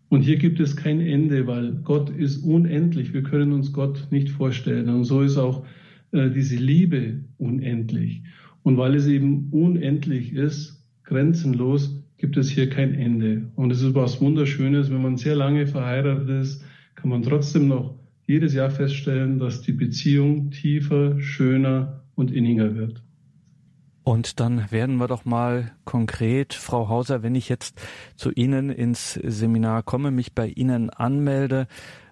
Und 0.09 0.23
hier 0.23 0.37
gibt 0.37 0.59
es 0.61 0.77
kein 0.77 1.01
Ende, 1.01 1.47
weil 1.47 1.73
Gott 1.85 2.11
ist 2.11 2.39
unendlich. 2.39 3.13
Wir 3.15 3.23
können 3.23 3.53
uns 3.53 3.73
Gott 3.73 4.09
nicht 4.11 4.31
vorstellen. 4.31 4.89
Und 4.89 5.05
so 5.05 5.23
ist 5.23 5.37
auch 5.37 5.65
äh, 6.13 6.31
diese 6.31 6.57
Liebe 6.57 7.21
unendlich. 7.39 8.23
Und 8.63 8.77
weil 8.77 8.95
es 8.97 9.07
eben 9.07 9.49
unendlich 9.51 10.33
ist, 10.33 10.85
grenzenlos, 11.05 11.97
gibt 12.19 12.37
es 12.37 12.51
hier 12.51 12.69
kein 12.69 12.95
Ende. 12.95 13.51
Und 13.55 13.71
es 13.71 13.83
ist 13.83 13.95
was 13.95 14.21
Wunderschönes, 14.21 14.91
wenn 14.91 15.03
man 15.03 15.17
sehr 15.17 15.37
lange 15.37 15.67
verheiratet 15.67 16.29
ist, 16.29 16.65
kann 16.95 17.11
man 17.11 17.23
trotzdem 17.23 17.69
noch 17.69 17.95
jedes 18.27 18.53
Jahr 18.53 18.71
feststellen, 18.71 19.39
dass 19.39 19.63
die 19.63 19.73
Beziehung 19.73 20.51
tiefer, 20.51 21.21
schöner 21.21 22.05
und 22.15 22.31
inniger 22.31 22.75
wird. 22.77 23.03
Und 24.03 24.41
dann 24.41 24.71
werden 24.71 24.97
wir 24.97 25.09
doch 25.09 25.25
mal 25.25 25.73
konkret, 25.85 26.55
Frau 26.55 26.89
Hauser, 26.89 27.23
wenn 27.23 27.35
ich 27.35 27.49
jetzt 27.49 27.81
zu 28.17 28.31
Ihnen 28.31 28.71
ins 28.71 29.15
Seminar 29.15 29.83
komme, 29.83 30.11
mich 30.11 30.35
bei 30.35 30.49
Ihnen 30.49 30.91
anmelde 30.91 31.67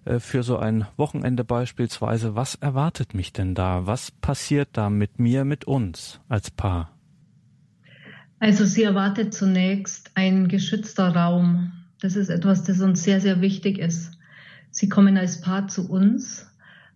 äh, 0.04 0.20
für 0.20 0.42
so 0.42 0.58
ein 0.58 0.86
Wochenende 0.96 1.44
beispielsweise, 1.44 2.34
was 2.34 2.54
erwartet 2.56 3.14
mich 3.14 3.32
denn 3.32 3.54
da? 3.54 3.86
Was 3.86 4.10
passiert 4.10 4.70
da 4.72 4.90
mit 4.90 5.18
mir, 5.18 5.44
mit 5.44 5.64
uns 5.64 6.20
als 6.28 6.50
Paar? 6.50 6.90
Also 8.38 8.64
Sie 8.64 8.84
erwartet 8.84 9.34
zunächst 9.34 10.12
ein 10.14 10.48
geschützter 10.48 11.14
Raum. 11.14 11.72
Das 12.00 12.14
ist 12.14 12.28
etwas, 12.28 12.62
das 12.64 12.80
uns 12.80 13.02
sehr, 13.02 13.20
sehr 13.20 13.40
wichtig 13.40 13.78
ist. 13.78 14.12
Sie 14.70 14.88
kommen 14.88 15.16
als 15.16 15.40
Paar 15.40 15.68
zu 15.68 15.90
uns. 15.90 16.47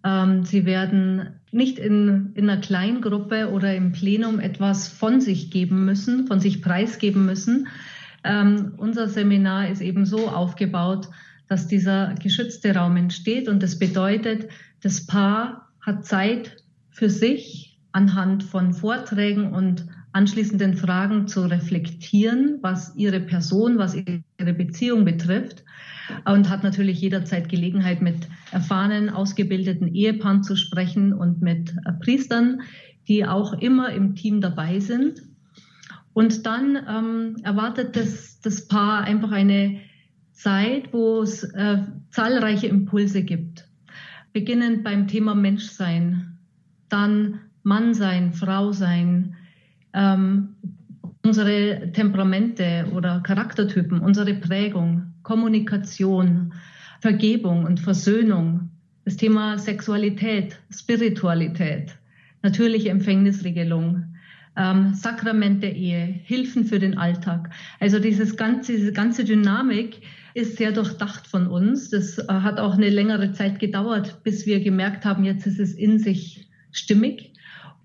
Ähm, 0.04 0.44
Sie 0.44 0.64
werden 0.64 1.40
nicht 1.50 1.78
in, 1.78 2.30
in 2.34 2.48
einer 2.48 2.60
Kleingruppe 2.60 3.50
oder 3.50 3.74
im 3.74 3.92
Plenum 3.92 4.40
etwas 4.40 4.88
von 4.88 5.20
sich 5.20 5.50
geben 5.50 5.84
müssen, 5.84 6.26
von 6.26 6.40
sich 6.40 6.62
preisgeben 6.62 7.26
müssen. 7.26 7.68
Ähm, 8.24 8.72
unser 8.76 9.08
Seminar 9.08 9.68
ist 9.68 9.82
eben 9.82 10.06
so 10.06 10.28
aufgebaut, 10.28 11.08
dass 11.48 11.66
dieser 11.66 12.14
geschützte 12.14 12.74
Raum 12.74 12.96
entsteht. 12.96 13.48
Und 13.48 13.62
das 13.62 13.78
bedeutet, 13.78 14.48
das 14.80 15.06
Paar 15.06 15.68
hat 15.80 16.06
Zeit 16.06 16.56
für 16.90 17.10
sich 17.10 17.78
anhand 17.92 18.42
von 18.42 18.72
Vorträgen 18.72 19.52
und 19.52 19.86
anschließenden 20.12 20.74
Fragen 20.74 21.26
zu 21.26 21.42
reflektieren, 21.42 22.58
was 22.62 22.94
ihre 22.96 23.20
Person, 23.20 23.78
was 23.78 23.94
ihre 23.94 24.52
Beziehung 24.54 25.04
betrifft. 25.04 25.64
Und 26.24 26.48
hat 26.48 26.62
natürlich 26.62 27.00
jederzeit 27.00 27.48
Gelegenheit, 27.48 28.02
mit 28.02 28.28
erfahrenen, 28.50 29.10
ausgebildeten 29.10 29.94
Ehepaaren 29.94 30.42
zu 30.42 30.56
sprechen 30.56 31.12
und 31.12 31.42
mit 31.42 31.74
Priestern, 32.00 32.62
die 33.08 33.26
auch 33.26 33.52
immer 33.54 33.90
im 33.90 34.14
Team 34.14 34.40
dabei 34.40 34.80
sind. 34.80 35.22
Und 36.12 36.46
dann 36.46 36.76
ähm, 36.88 37.36
erwartet 37.42 37.96
das, 37.96 38.40
das 38.40 38.68
Paar 38.68 39.02
einfach 39.04 39.30
eine 39.32 39.80
Zeit, 40.32 40.92
wo 40.92 41.22
es 41.22 41.44
äh, 41.44 41.78
zahlreiche 42.10 42.66
Impulse 42.66 43.22
gibt. 43.22 43.68
Beginnend 44.32 44.84
beim 44.84 45.08
Thema 45.08 45.34
Menschsein, 45.34 46.38
dann 46.88 47.40
Mann 47.62 47.94
sein, 47.94 48.32
Frau 48.32 48.72
sein, 48.72 49.36
ähm, 49.94 50.56
unsere 51.24 51.92
Temperamente 51.92 52.86
oder 52.94 53.20
Charaktertypen, 53.20 54.00
unsere 54.00 54.34
Prägung, 54.34 55.11
Kommunikation, 55.22 56.52
Vergebung 57.00 57.64
und 57.64 57.80
Versöhnung, 57.80 58.70
das 59.04 59.16
Thema 59.16 59.58
Sexualität, 59.58 60.58
Spiritualität, 60.70 61.96
natürliche 62.42 62.90
Empfängnisregelung, 62.90 64.04
ähm, 64.56 64.94
Sakrament 64.94 65.62
der 65.62 65.74
Ehe, 65.74 66.04
Hilfen 66.24 66.64
für 66.64 66.78
den 66.78 66.98
Alltag. 66.98 67.50
Also 67.80 67.98
dieses 67.98 68.36
ganze, 68.36 68.72
diese 68.72 68.92
ganze 68.92 69.24
Dynamik 69.24 70.02
ist 70.34 70.56
sehr 70.56 70.72
durchdacht 70.72 71.26
von 71.26 71.46
uns. 71.46 71.90
Das 71.90 72.18
äh, 72.18 72.24
hat 72.28 72.58
auch 72.58 72.74
eine 72.74 72.90
längere 72.90 73.32
Zeit 73.32 73.58
gedauert, 73.58 74.22
bis 74.22 74.46
wir 74.46 74.60
gemerkt 74.60 75.04
haben, 75.04 75.24
jetzt 75.24 75.46
ist 75.46 75.58
es 75.58 75.74
in 75.74 75.98
sich 75.98 76.48
stimmig. 76.70 77.31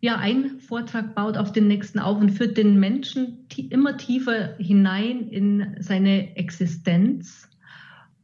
Ja, 0.08 0.20
ein 0.20 0.62
Vortrag 0.62 1.16
baut 1.16 1.36
auf 1.36 1.52
den 1.52 1.68
nächsten 1.68 2.00
auf 2.00 2.18
und 2.18 2.30
führt 2.30 2.56
den 2.56 2.80
Menschen 2.80 3.46
immer 3.70 3.98
tiefer 3.98 4.56
hinein 4.58 5.28
in 5.28 5.76
seine 5.82 6.38
Existenz. 6.38 7.50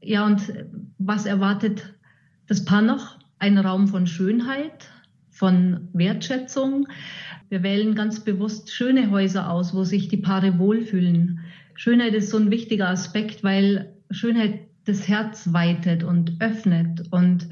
Ja, 0.02 0.26
und 0.26 0.42
was 0.98 1.26
erwartet 1.26 1.94
das 2.48 2.64
Paar 2.64 2.82
noch? 2.82 3.20
Ein 3.38 3.58
Raum 3.58 3.90
von 3.90 4.08
Schönheit, 4.08 4.88
von 5.30 5.90
Wertschätzung. 5.92 6.88
Wir 7.50 7.64
wählen 7.64 7.96
ganz 7.96 8.22
bewusst 8.22 8.72
schöne 8.72 9.12
Häuser 9.12 9.52
aus, 9.52 9.76
wo 9.76 9.84
sich 9.84 10.08
die 10.08 10.16
Paare 10.16 10.60
wohlfühlen. 10.60 11.42
Schönheit 11.76 12.14
ist 12.14 12.30
so 12.30 12.38
ein 12.38 12.50
wichtiger 12.50 12.88
Aspekt, 12.88 13.44
weil 13.44 13.94
Schönheit 14.10 14.62
das 14.86 15.10
Herz 15.10 15.52
weitet 15.52 16.06
und 16.06 16.38
öffnet. 16.40 17.12
Und 17.12 17.50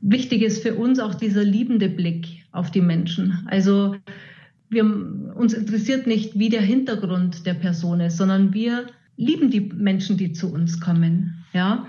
wichtig 0.00 0.42
ist 0.42 0.64
für 0.64 0.74
uns 0.74 0.98
auch 0.98 1.14
dieser 1.14 1.44
liebende 1.44 1.88
Blick 1.88 2.41
auf 2.52 2.70
die 2.70 2.80
Menschen. 2.80 3.46
Also 3.46 3.96
wir, 4.68 4.84
uns 5.34 5.52
interessiert 5.52 6.06
nicht, 6.06 6.38
wie 6.38 6.48
der 6.48 6.62
Hintergrund 6.62 7.46
der 7.46 7.54
Person 7.54 8.00
ist, 8.00 8.16
sondern 8.16 8.54
wir 8.54 8.86
lieben 9.16 9.50
die 9.50 9.60
Menschen, 9.60 10.16
die 10.16 10.32
zu 10.32 10.52
uns 10.52 10.80
kommen. 10.80 11.44
Ja. 11.52 11.86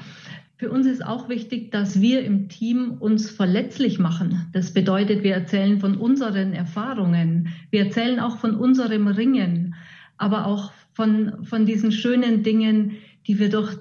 Für 0.57 0.71
uns 0.71 0.85
ist 0.87 1.05
auch 1.05 1.29
wichtig, 1.29 1.71
dass 1.71 1.99
wir 1.99 2.23
im 2.23 2.47
Team 2.47 2.91
uns 2.99 3.29
verletzlich 3.29 3.99
machen. 3.99 4.47
Das 4.53 4.73
bedeutet, 4.73 5.23
wir 5.23 5.33
erzählen 5.33 5.79
von 5.79 5.97
unseren 5.97 6.53
Erfahrungen. 6.53 7.49
Wir 7.69 7.85
erzählen 7.85 8.19
auch 8.19 8.37
von 8.37 8.55
unserem 8.55 9.07
Ringen, 9.07 9.75
aber 10.17 10.45
auch 10.45 10.71
von, 10.93 11.43
von 11.45 11.65
diesen 11.65 11.91
schönen 11.91 12.43
Dingen, 12.43 12.93
die 13.27 13.39
wir 13.39 13.49
durch 13.49 13.75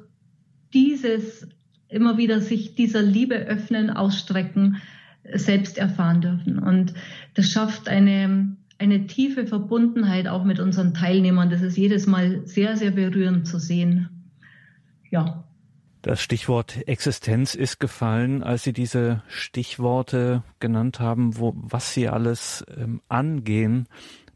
dieses 0.73 1.47
immer 1.89 2.17
wieder 2.17 2.41
sich 2.41 2.75
dieser 2.75 3.03
Liebe 3.03 3.37
öffnen, 3.37 3.91
ausstrecken, 3.91 4.81
selbst 5.35 5.79
erfahren 5.79 6.21
dürfen. 6.21 6.59
Und 6.59 6.95
das 7.35 7.51
schafft 7.51 7.89
eine, 7.89 8.57
eine 8.79 9.07
tiefe 9.07 9.47
Verbundenheit 9.47 10.29
auch 10.29 10.45
mit 10.45 10.61
unseren 10.61 10.95
Teilnehmern. 10.95 11.51
Das 11.51 11.63
ist 11.63 11.77
jedes 11.77 12.07
Mal 12.07 12.47
sehr, 12.47 12.77
sehr 12.77 12.91
berührend 12.91 13.47
zu 13.47 13.59
sehen. 13.59 14.09
Ja. 15.11 15.45
Das 16.03 16.21
Stichwort 16.21 16.89
Existenz 16.89 17.55
ist 17.55 17.79
gefallen, 17.79 18.43
als 18.43 18.65
Sie 18.65 18.73
diese 18.73 19.23
Stichworte 19.29 20.43
genannt 20.59 20.99
haben, 20.99 21.39
wo, 21.39 21.53
was 21.55 21.95
Sie 21.95 22.09
alles 22.09 22.65
ähm, 22.77 23.01
angehen 23.09 23.87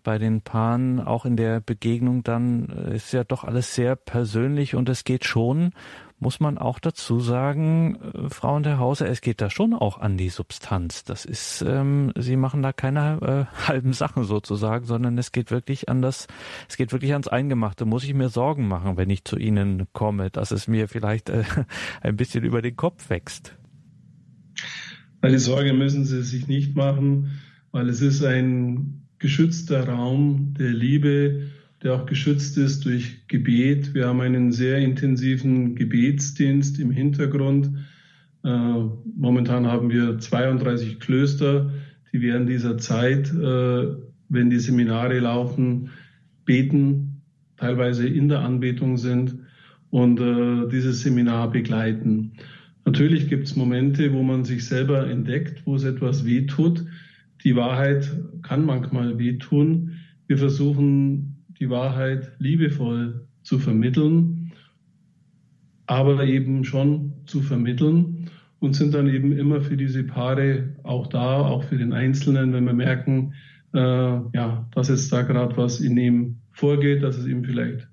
bei 0.04 0.18
den 0.18 0.42
Paaren, 0.42 1.00
auch 1.00 1.26
in 1.26 1.36
der 1.36 1.58
Begegnung 1.60 2.22
dann, 2.22 2.68
äh, 2.68 2.94
ist 2.94 3.12
ja 3.12 3.24
doch 3.24 3.42
alles 3.42 3.74
sehr 3.74 3.96
persönlich 3.96 4.76
und 4.76 4.88
es 4.88 5.02
geht 5.02 5.24
schon 5.24 5.72
muss 6.18 6.40
man 6.40 6.56
auch 6.56 6.78
dazu 6.78 7.20
sagen, 7.20 7.96
äh, 7.96 8.30
Frau 8.30 8.56
und 8.56 8.66
Herr 8.66 8.78
Hauser, 8.78 9.08
es 9.08 9.20
geht 9.20 9.40
da 9.40 9.50
schon 9.50 9.74
auch 9.74 9.98
an 9.98 10.16
die 10.16 10.30
Substanz. 10.30 11.04
Das 11.04 11.24
ist, 11.24 11.62
ähm, 11.66 12.12
Sie 12.16 12.36
machen 12.36 12.62
da 12.62 12.72
keine 12.72 13.48
äh, 13.52 13.56
halben 13.68 13.92
Sachen 13.92 14.24
sozusagen, 14.24 14.86
sondern 14.86 15.18
es 15.18 15.32
geht 15.32 15.50
wirklich 15.50 15.88
an 15.88 16.02
das, 16.02 16.26
es 16.68 16.76
geht 16.76 16.92
wirklich 16.92 17.12
ans 17.12 17.28
Eingemachte. 17.28 17.84
Muss 17.84 18.04
ich 18.04 18.14
mir 18.14 18.28
Sorgen 18.28 18.66
machen, 18.66 18.96
wenn 18.96 19.10
ich 19.10 19.24
zu 19.24 19.36
Ihnen 19.36 19.86
komme, 19.92 20.30
dass 20.30 20.50
es 20.50 20.68
mir 20.68 20.88
vielleicht 20.88 21.28
äh, 21.28 21.44
ein 22.00 22.16
bisschen 22.16 22.44
über 22.44 22.62
den 22.62 22.76
Kopf 22.76 23.10
wächst? 23.10 23.54
Die 25.24 25.38
Sorge 25.38 25.72
müssen 25.72 26.04
Sie 26.04 26.22
sich 26.22 26.46
nicht 26.46 26.76
machen, 26.76 27.40
weil 27.72 27.88
es 27.88 28.00
ist 28.00 28.24
ein 28.24 29.02
geschützter 29.18 29.88
Raum 29.88 30.54
der 30.58 30.70
Liebe 30.70 31.48
der 31.86 31.94
auch 31.94 32.06
geschützt 32.06 32.58
ist 32.58 32.84
durch 32.84 33.28
Gebet. 33.28 33.94
Wir 33.94 34.08
haben 34.08 34.20
einen 34.20 34.50
sehr 34.50 34.78
intensiven 34.78 35.76
Gebetsdienst 35.76 36.80
im 36.80 36.90
Hintergrund. 36.90 37.70
Äh, 38.42 38.48
momentan 39.16 39.68
haben 39.68 39.88
wir 39.90 40.18
32 40.18 40.98
Klöster, 40.98 41.70
die 42.12 42.22
während 42.22 42.48
dieser 42.48 42.76
Zeit, 42.78 43.32
äh, 43.32 43.86
wenn 44.28 44.50
die 44.50 44.58
Seminare 44.58 45.20
laufen, 45.20 45.90
beten, 46.44 47.22
teilweise 47.56 48.08
in 48.08 48.28
der 48.28 48.40
Anbetung 48.40 48.96
sind 48.96 49.36
und 49.90 50.18
äh, 50.18 50.68
dieses 50.68 51.02
Seminar 51.02 51.52
begleiten. 51.52 52.32
Natürlich 52.84 53.28
gibt 53.28 53.46
es 53.46 53.54
Momente, 53.54 54.12
wo 54.12 54.24
man 54.24 54.44
sich 54.44 54.66
selber 54.66 55.08
entdeckt, 55.08 55.62
wo 55.66 55.76
es 55.76 55.84
etwas 55.84 56.24
wehtut. 56.26 56.84
Die 57.44 57.54
Wahrheit 57.54 58.10
kann 58.42 58.64
manchmal 58.66 59.20
wehtun. 59.20 59.92
Wir 60.26 60.38
versuchen 60.38 61.35
die 61.60 61.70
Wahrheit 61.70 62.32
liebevoll 62.38 63.26
zu 63.42 63.58
vermitteln, 63.58 64.52
aber 65.86 66.24
eben 66.24 66.64
schon 66.64 67.12
zu 67.26 67.40
vermitteln 67.40 68.30
und 68.58 68.74
sind 68.74 68.94
dann 68.94 69.08
eben 69.08 69.32
immer 69.32 69.60
für 69.60 69.76
diese 69.76 70.04
Paare 70.04 70.74
auch 70.82 71.06
da, 71.06 71.40
auch 71.40 71.64
für 71.64 71.78
den 71.78 71.92
Einzelnen, 71.92 72.52
wenn 72.52 72.64
wir 72.64 72.72
merken, 72.72 73.34
äh, 73.74 73.78
ja, 73.78 74.68
dass 74.74 74.88
jetzt 74.88 75.12
da 75.12 75.22
gerade 75.22 75.56
was 75.56 75.80
in 75.80 75.96
ihm 75.96 76.36
vorgeht, 76.52 77.02
dass 77.02 77.18
es 77.18 77.26
ihm 77.26 77.44
vielleicht 77.44 77.86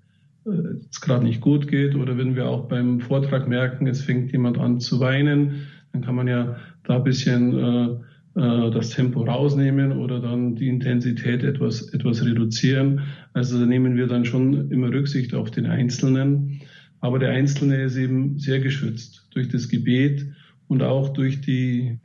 äh, 0.46 0.80
gerade 1.02 1.26
nicht 1.26 1.42
gut 1.42 1.68
geht 1.68 1.96
oder 1.96 2.18
wenn 2.18 2.36
wir 2.36 2.48
auch 2.48 2.68
beim 2.68 3.00
Vortrag 3.00 3.48
merken, 3.48 3.88
es 3.88 4.02
fängt 4.02 4.32
jemand 4.32 4.58
an 4.58 4.80
zu 4.80 5.00
weinen, 5.00 5.68
dann 5.92 6.02
kann 6.02 6.16
man 6.16 6.28
ja 6.28 6.58
da 6.84 6.98
ein 6.98 7.04
bisschen 7.04 7.58
äh, 7.58 7.90
das 8.36 8.90
Tempo 8.90 9.22
rausnehmen 9.22 9.92
oder 9.92 10.20
dann 10.20 10.56
die 10.56 10.68
Intensität 10.68 11.44
etwas, 11.44 11.94
etwas 11.94 12.26
reduzieren. 12.26 13.02
Also 13.34 13.60
da 13.60 13.66
nehmen 13.66 13.96
wir 13.96 14.08
dann 14.08 14.26
schon 14.26 14.72
immer 14.72 14.92
Rücksicht 14.92 15.36
auf 15.36 15.52
den 15.52 15.68
Einzelnen. 15.68 16.62
Aber 17.00 17.20
der 17.20 17.30
Einzelne 17.30 17.84
ist 17.84 17.96
eben 17.96 18.40
sehr 18.40 18.60
geschützt 18.60 19.28
durch 19.32 19.50
das 19.50 19.70
Gebet 19.70 20.26
und 20.68 20.82
auch 20.82 21.10
durch 21.10 21.42
die, 21.42 22.00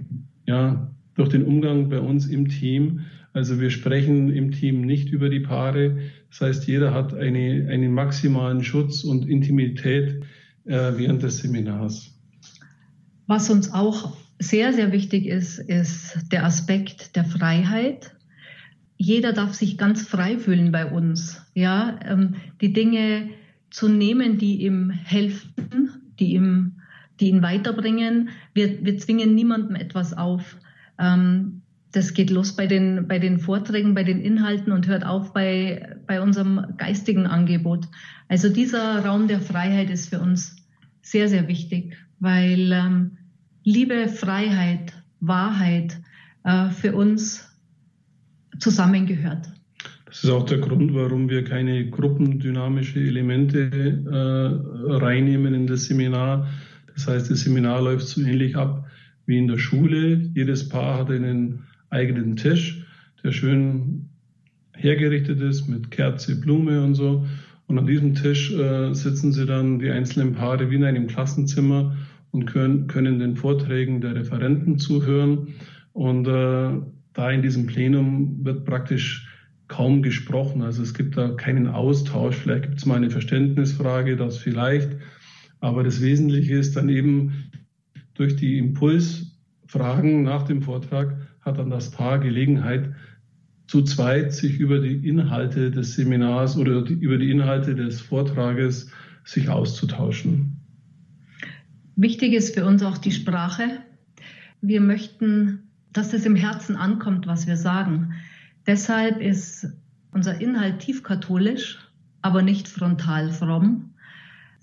ja, 0.47 0.91
durch 1.15 1.31
den 1.31 1.45
Umgang 1.45 1.89
bei 1.89 2.01
uns 2.01 2.27
im 2.27 2.49
Team. 2.49 3.01
Also 3.33 3.61
wir 3.61 3.71
sprechen 3.71 4.31
im 4.31 4.51
Team 4.51 4.83
nicht 4.83 5.11
über 5.11 5.31
die 5.31 5.41
Paare. 5.41 5.99
Das 6.31 6.41
heißt, 6.41 6.67
jeder 6.67 6.93
hat 6.93 7.15
eine, 7.15 7.69
einen 7.71 7.95
maximalen 7.95 8.63
Schutz 8.63 9.05
und 9.05 9.27
Intimität 9.29 10.21
äh, 10.65 10.93
während 10.97 11.23
des 11.23 11.39
Seminars. 11.39 12.15
Was 13.27 13.49
uns 13.51 13.73
auch 13.73 14.17
sehr, 14.38 14.73
sehr 14.73 14.92
wichtig 14.92 15.26
ist, 15.26 15.59
ist 15.59 16.33
der 16.33 16.45
Aspekt 16.45 17.16
der 17.16 17.25
Freiheit. 17.25 18.14
Jeder 18.97 19.33
darf 19.33 19.54
sich 19.54 19.78
ganz 19.78 20.07
frei 20.07 20.38
fühlen 20.38 20.73
bei 20.73 20.87
uns. 20.87 21.42
Ja, 21.54 21.99
ähm, 22.04 22.37
die 22.61 22.73
Dinge 22.73 23.30
zu 23.71 23.88
nehmen, 23.88 24.38
die 24.38 24.64
ihm 24.64 24.90
helfen, 24.90 25.90
die 26.18 26.33
ihm, 26.33 26.80
die 27.21 27.28
ihn 27.28 27.42
weiterbringen. 27.42 28.30
Wir, 28.54 28.85
wir 28.85 28.99
zwingen 28.99 29.35
niemandem 29.35 29.76
etwas 29.76 30.14
auf. 30.14 30.57
Ähm, 30.99 31.62
das 31.92 32.12
geht 32.14 32.30
los 32.30 32.54
bei 32.54 32.66
den, 32.66 33.09
bei 33.09 33.18
den 33.18 33.38
Vorträgen, 33.38 33.95
bei 33.95 34.04
den 34.04 34.21
Inhalten 34.21 34.73
und 34.73 34.87
hört 34.87 35.07
auf 35.07 35.33
bei, 35.33 35.97
bei 36.07 36.21
unserem 36.21 36.75
geistigen 36.76 37.26
Angebot. 37.26 37.87
Also 38.28 38.49
dieser 38.49 39.04
Raum 39.04 39.26
der 39.26 39.40
Freiheit 39.40 39.90
ist 39.90 40.11
für 40.11 40.21
uns 40.21 40.57
sehr, 41.02 41.28
sehr 41.28 41.49
wichtig, 41.49 41.97
weil 42.21 42.73
ähm, 42.73 43.18
Liebe, 43.69 44.09
Freiheit, 44.09 44.95
Wahrheit 45.21 46.01
äh, 46.43 46.71
für 46.71 46.95
uns 46.95 47.47
zusammengehört. 48.59 49.47
Das 50.07 50.25
ist 50.25 50.31
auch 50.31 50.47
der 50.47 50.57
Grund, 50.57 50.95
warum 50.95 51.29
wir 51.29 51.45
keine 51.45 51.91
gruppendynamische 51.91 52.99
Elemente 52.99 53.69
äh, 53.69 54.95
reinnehmen 54.95 55.53
in 55.53 55.67
das 55.67 55.85
Seminar, 55.85 56.49
Das 56.95 57.09
heißt, 57.09 57.31
das 57.31 57.41
Seminar 57.41 57.83
läuft 57.83 58.09
so 58.09 58.23
ähnlich 58.23 58.57
ab 58.57 58.87
wie 59.27 59.37
in 59.37 59.49
der 59.49 59.59
Schule. 59.59 60.31
Jedes 60.35 60.67
Paar 60.71 61.01
hat 61.01 61.11
einen 61.11 61.65
eigenen 61.91 62.37
Tisch, 62.37 62.87
der 63.23 63.33
schön 63.33 64.09
hergerichtet 64.73 65.43
ist 65.43 65.69
mit 65.69 65.91
Kerze, 65.91 66.41
Blume 66.41 66.83
und 66.83 66.95
so. 66.95 67.27
Und 67.67 67.79
an 67.79 67.87
diesem 67.87 68.15
Tisch 68.15 68.51
äh, 68.51 68.95
sitzen 68.95 69.35
sie 69.35 69.45
dann, 69.45 69.79
die 69.79 69.91
einzelnen 69.91 70.33
Paare, 70.33 70.71
wie 70.71 70.77
in 70.77 70.85
einem 70.85 71.07
Klassenzimmer 71.07 71.95
und 72.31 72.47
können, 72.47 72.87
können 72.87 73.19
den 73.19 73.37
Vorträgen 73.37 74.01
der 74.01 74.15
Referenten 74.15 74.79
zuhören. 74.79 75.55
Und 75.93 76.27
äh, 76.27 76.81
da 77.13 77.31
in 77.31 77.43
diesem 77.43 77.67
Plenum 77.67 78.45
wird 78.45 78.65
praktisch 78.65 79.29
kaum 79.69 80.03
gesprochen. 80.03 80.63
Also 80.63 80.83
es 80.83 80.95
gibt 80.95 81.17
da 81.17 81.31
keinen 81.31 81.69
Austausch. 81.69 82.37
Vielleicht 82.37 82.65
gibt 82.65 82.79
es 82.79 82.87
mal 82.87 82.97
eine 82.97 83.11
Verständnisfrage, 83.11 84.17
das 84.17 84.39
vielleicht. 84.39 84.97
Aber 85.61 85.83
das 85.83 86.01
Wesentliche 86.01 86.55
ist 86.55 86.77
dann 86.77 86.89
eben 86.89 87.51
durch 88.15 88.37
die 88.37 88.59
Impulsfragen 88.59 90.23
nach 90.23 90.43
dem 90.43 90.63
Vortrag 90.63 91.17
hat 91.41 91.59
dann 91.59 91.71
das 91.71 91.91
Paar 91.91 92.19
Gelegenheit, 92.19 92.91
zu 93.67 93.83
zweit 93.83 94.33
sich 94.33 94.59
über 94.59 94.79
die 94.81 95.07
Inhalte 95.07 95.71
des 95.71 95.95
Seminars 95.95 96.57
oder 96.57 96.83
die, 96.83 96.95
über 96.95 97.19
die 97.19 97.31
Inhalte 97.31 97.75
des 97.75 98.01
Vortrages 98.01 98.91
sich 99.25 99.49
auszutauschen. 99.49 100.58
Wichtig 102.00 102.33
ist 102.33 102.55
für 102.55 102.64
uns 102.64 102.83
auch 102.83 102.97
die 102.97 103.12
Sprache. 103.12 103.83
Wir 104.62 104.81
möchten, 104.81 105.64
dass 105.93 106.14
es 106.14 106.25
im 106.25 106.37
Herzen 106.37 106.76
ankommt, 106.76 107.26
was 107.26 107.47
wir 107.47 107.57
sagen. 107.57 108.14
Deshalb 108.67 109.21
ist 109.21 109.67
unser 110.12 110.40
Inhalt 110.40 110.78
tiefkatholisch, 110.78 111.78
aber 112.23 112.40
nicht 112.40 112.69
frontal 112.69 113.31
fromm. 113.31 113.90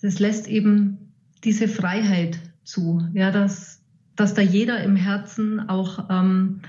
Es 0.02 0.20
lässt 0.20 0.48
eben 0.48 0.98
diese 1.44 1.68
Freiheit 1.68 2.40
zu, 2.64 3.08
ja, 3.14 3.32
dass, 3.32 3.84
dass 4.16 4.34
da 4.34 4.42
jeder 4.42 4.84
im 4.84 4.96
Herzen 4.96 5.70
auch 5.70 6.10
ähm, 6.10 6.62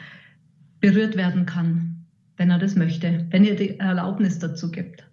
berührt 0.80 1.16
werden 1.16 1.46
kann 1.46 1.96
wenn 2.36 2.50
er 2.50 2.58
das 2.58 2.76
möchte, 2.76 3.26
wenn 3.30 3.44
ihr 3.44 3.56
die 3.56 3.78
Erlaubnis 3.78 4.38
dazu 4.38 4.70
gibt. 4.70 5.05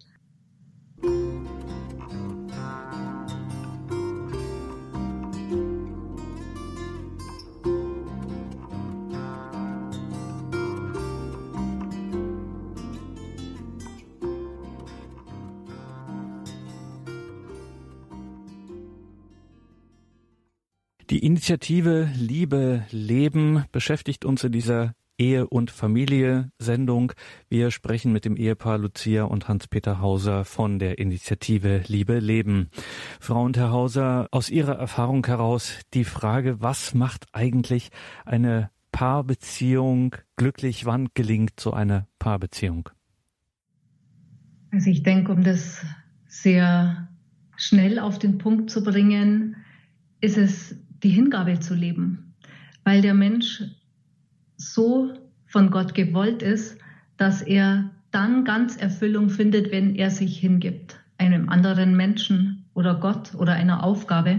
Die 21.14 21.24
Initiative 21.24 22.08
Liebe 22.16 22.86
Leben 22.90 23.66
beschäftigt 23.70 24.24
uns 24.24 24.42
in 24.42 24.50
dieser 24.50 24.94
Ehe 25.16 25.46
und 25.46 25.70
Familie 25.70 26.50
Sendung. 26.58 27.12
Wir 27.48 27.70
sprechen 27.70 28.12
mit 28.12 28.24
dem 28.24 28.36
Ehepaar 28.36 28.78
Lucia 28.78 29.22
und 29.22 29.46
Hans-Peter 29.46 30.00
Hauser 30.00 30.44
von 30.44 30.80
der 30.80 30.98
Initiative 30.98 31.84
Liebe 31.86 32.18
Leben. 32.18 32.68
Frau 33.20 33.44
und 33.44 33.56
Herr 33.56 33.70
Hauser, 33.70 34.26
aus 34.32 34.50
Ihrer 34.50 34.72
Erfahrung 34.72 35.24
heraus 35.24 35.78
die 35.94 36.02
Frage, 36.02 36.60
was 36.60 36.94
macht 36.94 37.26
eigentlich 37.30 37.90
eine 38.24 38.70
Paarbeziehung 38.90 40.16
glücklich? 40.34 40.84
Wann 40.84 41.10
gelingt 41.14 41.60
so 41.60 41.72
eine 41.72 42.08
Paarbeziehung? 42.18 42.88
Also 44.72 44.90
ich 44.90 45.04
denke, 45.04 45.30
um 45.30 45.44
das 45.44 45.86
sehr 46.26 47.08
schnell 47.56 48.00
auf 48.00 48.18
den 48.18 48.38
Punkt 48.38 48.68
zu 48.68 48.82
bringen, 48.82 49.54
ist 50.20 50.38
es 50.38 50.74
die 51.04 51.10
Hingabe 51.10 51.60
zu 51.60 51.74
leben, 51.74 52.34
weil 52.82 53.02
der 53.02 53.14
Mensch 53.14 53.62
so 54.56 55.12
von 55.46 55.70
Gott 55.70 55.94
gewollt 55.94 56.42
ist, 56.42 56.78
dass 57.18 57.42
er 57.42 57.90
dann 58.10 58.44
ganz 58.44 58.76
Erfüllung 58.76 59.28
findet, 59.28 59.70
wenn 59.70 59.94
er 59.94 60.10
sich 60.10 60.38
hingibt, 60.38 60.98
einem 61.18 61.48
anderen 61.48 61.96
Menschen 61.96 62.64
oder 62.72 62.94
Gott 62.94 63.34
oder 63.34 63.52
einer 63.52 63.84
Aufgabe. 63.84 64.38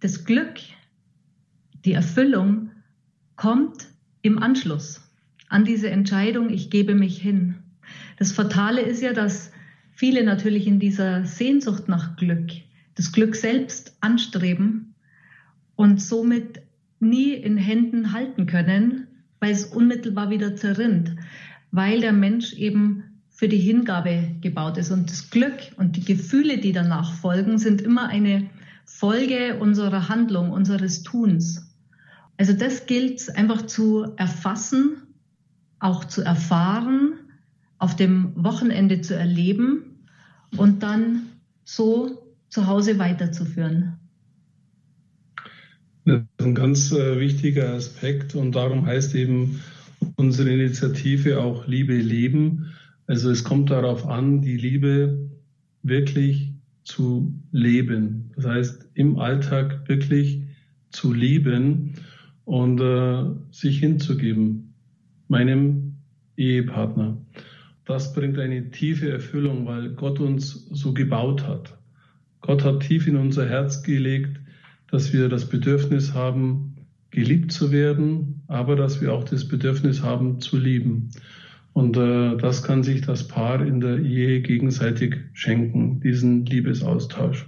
Das 0.00 0.24
Glück, 0.24 0.54
die 1.84 1.92
Erfüllung 1.92 2.70
kommt 3.36 3.88
im 4.22 4.42
Anschluss 4.42 5.02
an 5.48 5.64
diese 5.64 5.90
Entscheidung, 5.90 6.50
ich 6.50 6.70
gebe 6.70 6.94
mich 6.94 7.20
hin. 7.20 7.56
Das 8.16 8.32
Fatale 8.32 8.80
ist 8.80 9.02
ja, 9.02 9.12
dass 9.12 9.50
viele 9.92 10.24
natürlich 10.24 10.66
in 10.66 10.78
dieser 10.78 11.24
Sehnsucht 11.24 11.88
nach 11.88 12.16
Glück 12.16 12.50
das 12.94 13.10
Glück 13.12 13.34
selbst 13.34 13.96
anstreben 14.00 14.93
und 15.76 16.00
somit 16.00 16.62
nie 17.00 17.32
in 17.32 17.56
Händen 17.56 18.12
halten 18.12 18.46
können, 18.46 19.06
weil 19.40 19.52
es 19.52 19.64
unmittelbar 19.64 20.30
wieder 20.30 20.56
zerrinnt, 20.56 21.16
weil 21.70 22.00
der 22.00 22.12
Mensch 22.12 22.54
eben 22.54 23.04
für 23.30 23.48
die 23.48 23.58
Hingabe 23.58 24.30
gebaut 24.40 24.78
ist. 24.78 24.90
Und 24.90 25.10
das 25.10 25.30
Glück 25.30 25.54
und 25.76 25.96
die 25.96 26.04
Gefühle, 26.04 26.58
die 26.58 26.72
danach 26.72 27.12
folgen, 27.14 27.58
sind 27.58 27.82
immer 27.82 28.08
eine 28.08 28.48
Folge 28.84 29.58
unserer 29.58 30.08
Handlung, 30.08 30.50
unseres 30.50 31.02
Tuns. 31.02 31.74
Also 32.36 32.52
das 32.52 32.86
gilt 32.86 33.36
einfach 33.36 33.62
zu 33.62 34.12
erfassen, 34.16 35.02
auch 35.78 36.04
zu 36.04 36.22
erfahren, 36.22 37.14
auf 37.78 37.96
dem 37.96 38.32
Wochenende 38.36 39.00
zu 39.00 39.16
erleben 39.16 40.06
und 40.56 40.82
dann 40.82 41.26
so 41.64 42.34
zu 42.48 42.66
Hause 42.66 42.98
weiterzuführen. 42.98 43.98
Das 46.04 46.20
ist 46.20 46.46
ein 46.46 46.54
ganz 46.54 46.92
äh, 46.92 47.18
wichtiger 47.18 47.72
Aspekt 47.72 48.34
und 48.34 48.54
darum 48.54 48.84
heißt 48.84 49.14
eben 49.14 49.60
unsere 50.16 50.50
Initiative 50.50 51.40
auch 51.40 51.66
Liebe 51.66 51.96
leben. 51.96 52.74
Also 53.06 53.30
es 53.30 53.42
kommt 53.42 53.70
darauf 53.70 54.06
an, 54.06 54.42
die 54.42 54.56
Liebe 54.56 55.30
wirklich 55.82 56.52
zu 56.84 57.34
leben. 57.52 58.32
Das 58.36 58.46
heißt, 58.46 58.90
im 58.94 59.18
Alltag 59.18 59.88
wirklich 59.88 60.42
zu 60.90 61.14
lieben 61.14 61.94
und 62.44 62.80
äh, 62.80 63.24
sich 63.50 63.78
hinzugeben, 63.78 64.74
meinem 65.28 65.96
Ehepartner. 66.36 67.16
Das 67.86 68.12
bringt 68.12 68.38
eine 68.38 68.70
tiefe 68.70 69.10
Erfüllung, 69.10 69.66
weil 69.66 69.90
Gott 69.90 70.20
uns 70.20 70.66
so 70.70 70.92
gebaut 70.92 71.46
hat. 71.46 71.78
Gott 72.42 72.62
hat 72.62 72.80
tief 72.80 73.06
in 73.06 73.16
unser 73.16 73.48
Herz 73.48 73.82
gelegt, 73.82 74.40
dass 74.90 75.12
wir 75.12 75.28
das 75.28 75.48
Bedürfnis 75.48 76.14
haben, 76.14 76.74
geliebt 77.10 77.52
zu 77.52 77.70
werden, 77.70 78.42
aber 78.48 78.76
dass 78.76 79.00
wir 79.00 79.12
auch 79.12 79.24
das 79.24 79.46
Bedürfnis 79.46 80.02
haben, 80.02 80.40
zu 80.40 80.56
lieben. 80.56 81.10
Und 81.72 81.96
äh, 81.96 82.36
das 82.36 82.62
kann 82.62 82.82
sich 82.82 83.00
das 83.02 83.26
Paar 83.26 83.64
in 83.64 83.80
der 83.80 83.98
Ehe 83.98 84.40
gegenseitig 84.42 85.16
schenken, 85.32 86.00
diesen 86.00 86.46
Liebesaustausch. 86.46 87.46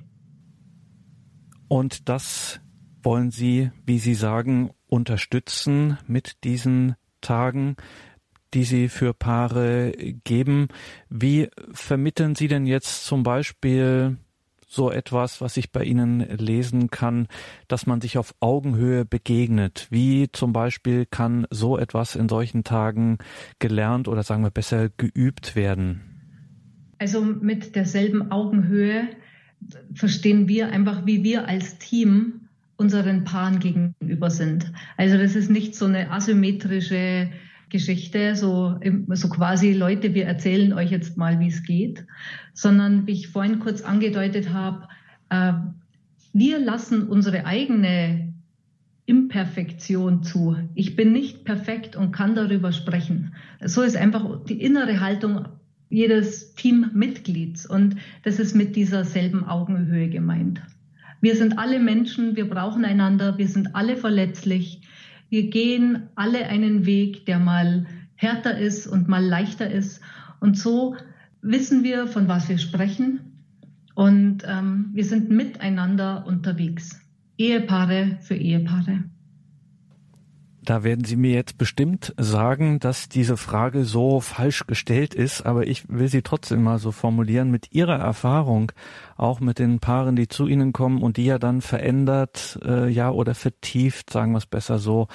Und 1.69 2.09
das 2.09 2.61
wollen 3.03 3.31
Sie, 3.31 3.71
wie 3.85 3.99
Sie 3.99 4.15
sagen, 4.15 4.71
unterstützen 4.89 5.99
mit 6.07 6.45
diesen 6.45 6.95
Tagen, 7.21 7.77
die 8.55 8.65
Sie 8.65 8.89
für 8.89 9.15
Paare 9.15 9.93
geben. 10.25 10.69
Wie 11.09 11.49
vermitteln 11.73 12.35
Sie 12.35 12.49
denn 12.49 12.67
jetzt 12.67 13.05
zum 13.05 13.23
Beispiel 13.23 14.17
so 14.67 14.91
etwas, 14.91 15.41
was 15.41 15.57
ich 15.57 15.71
bei 15.71 15.85
Ihnen 15.85 16.21
lesen 16.39 16.91
kann, 16.91 17.29
dass 17.69 17.87
man 17.87 18.01
sich 18.01 18.19
auf 18.19 18.35
Augenhöhe 18.41 19.05
begegnet? 19.05 19.87
Wie 19.91 20.29
zum 20.33 20.53
Beispiel 20.53 21.07
kann 21.07 21.47
so 21.51 21.79
etwas 21.79 22.17
in 22.17 22.29
solchen 22.29 22.65
Tagen 22.65 23.19
gelernt 23.59 24.09
oder 24.09 24.23
sagen 24.23 24.43
wir 24.43 24.51
besser 24.51 24.89
geübt 24.97 25.57
werden? 25.57 26.01
Also 26.99 27.21
mit 27.23 27.77
derselben 27.77 28.33
Augenhöhe 28.33 29.09
verstehen 29.95 30.49
wir 30.49 30.69
einfach, 30.69 31.07
wie 31.07 31.23
wir 31.23 31.49
als 31.49 31.79
Team 31.79 32.49
unseren 32.77 33.25
Paaren 33.25 33.59
gegenüber 33.59 34.31
sind. 34.31 34.73
Also 34.97 35.17
das 35.17 35.35
ist 35.35 35.51
nicht 35.51 35.75
so 35.75 35.87
eine 35.87 36.11
asymmetrische 36.11 37.31
Geschichte, 37.69 38.37
so, 38.37 38.79
so 39.09 39.29
quasi 39.29 39.73
Leute, 39.73 40.15
wir 40.15 40.27
erzählen 40.27 40.73
euch 40.73 40.91
jetzt 40.91 41.17
mal, 41.17 41.41
wie 41.41 41.49
es 41.49 41.63
geht, 41.63 42.07
sondern 42.55 43.07
wie 43.07 43.13
ich 43.13 43.29
vorhin 43.29 43.59
kurz 43.59 43.83
angedeutet 43.83 44.53
habe, 44.53 44.89
äh, 45.31 45.53
wir 46.33 46.59
lassen 46.59 47.09
unsere 47.09 47.47
eigene 47.47 48.35
Imperfektion 49.07 50.23
zu. 50.23 50.57
Ich 50.75 50.97
bin 50.97 51.13
nicht 51.13 51.45
perfekt 51.45 51.97
und 51.97 52.13
kann 52.13 52.35
darüber 52.35 52.73
sprechen. 52.73 53.35
So 53.65 53.83
ist 53.83 53.97
einfach 53.97 54.45
die 54.45 54.61
innere 54.61 55.01
Haltung 55.01 55.47
jedes 55.89 56.55
Teammitglieds 56.55 57.67
und 57.67 57.97
das 58.25 58.39
ist 58.39 58.55
mit 58.55 58.75
dieser 58.77 59.05
selben 59.05 59.45
Augenhöhe 59.45 60.09
gemeint. 60.09 60.61
Wir 61.21 61.37
sind 61.37 61.59
alle 61.59 61.79
Menschen, 61.79 62.37
wir 62.37 62.49
brauchen 62.51 62.85
einander, 62.85 63.39
wir 63.39 63.49
sind 63.49 63.75
alle 63.75 63.97
verletzlich. 63.97 64.83
Wir 65.29 65.51
gehen 65.51 66.09
alle 66.15 66.47
einen 66.47 66.87
Weg, 66.87 67.27
der 67.27 67.39
mal 67.39 67.87
härter 68.15 68.57
ist 68.59 68.87
und 68.87 69.09
mal 69.09 69.25
leichter 69.25 69.71
ist. 69.71 70.01
Und 70.41 70.59
so 70.59 70.97
wissen 71.43 71.83
wir, 71.83 72.07
von 72.07 72.29
was 72.29 72.49
wir 72.49 72.59
sprechen. 72.59 73.21
Und 73.95 74.43
ähm, 74.47 74.91
wir 74.93 75.05
sind 75.05 75.31
miteinander 75.31 76.27
unterwegs. 76.27 77.01
Ehepaare 77.39 78.19
für 78.21 78.35
Ehepaare. 78.35 79.05
Da 80.67 80.83
werden 80.83 81.05
Sie 81.05 81.15
mir 81.15 81.31
jetzt 81.31 81.59
bestimmt 81.59 82.13
sagen, 82.17 82.81
dass 82.81 83.09
diese 83.09 83.37
Frage 83.37 83.85
so 83.85 84.19
falsch 84.21 84.67
gestellt 84.67 85.15
ist, 85.15 85.47
aber 85.47 85.69
ich 85.69 85.89
will 85.89 86.09
sie 86.09 86.23
trotzdem 86.23 86.65
mal 86.65 86.81
so 86.81 86.91
formulieren 86.91 87.53
mit 87.53 87.73
Ihrer 87.73 88.01
Erfahrung, 88.01 88.73
auch 89.17 89.39
mit 89.39 89.61
den 89.61 89.79
Paaren, 89.79 90.17
die 90.17 90.27
zu 90.27 90.49
Ihnen 90.49 90.73
kommen 90.73 91.03
und 91.03 91.19
die 91.19 91.25
ja 91.25 91.39
dann 91.39 91.61
verändert, 91.61 92.59
äh, 92.65 92.89
ja, 92.89 93.13
oder 93.13 93.37
vertieft, 93.37 94.11
sagen 94.11 94.33
wir 94.33 94.39
es 94.39 94.47
besser 94.47 94.81
so, 94.81 95.07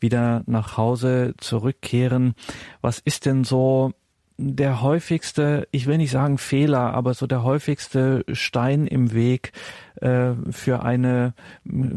wieder 0.00 0.42
nach 0.46 0.76
Hause 0.76 1.34
zurückkehren. 1.38 2.34
Was 2.80 2.98
ist 2.98 3.26
denn 3.26 3.44
so 3.44 3.92
der 4.38 4.82
häufigste, 4.82 5.66
ich 5.70 5.86
will 5.86 5.96
nicht 5.96 6.10
sagen 6.10 6.36
Fehler, 6.36 6.92
aber 6.92 7.14
so 7.14 7.26
der 7.26 7.42
häufigste 7.42 8.24
Stein 8.32 8.86
im 8.86 9.14
Weg 9.14 9.52
äh, 10.00 10.32
für 10.50 10.82
eine 10.82 11.34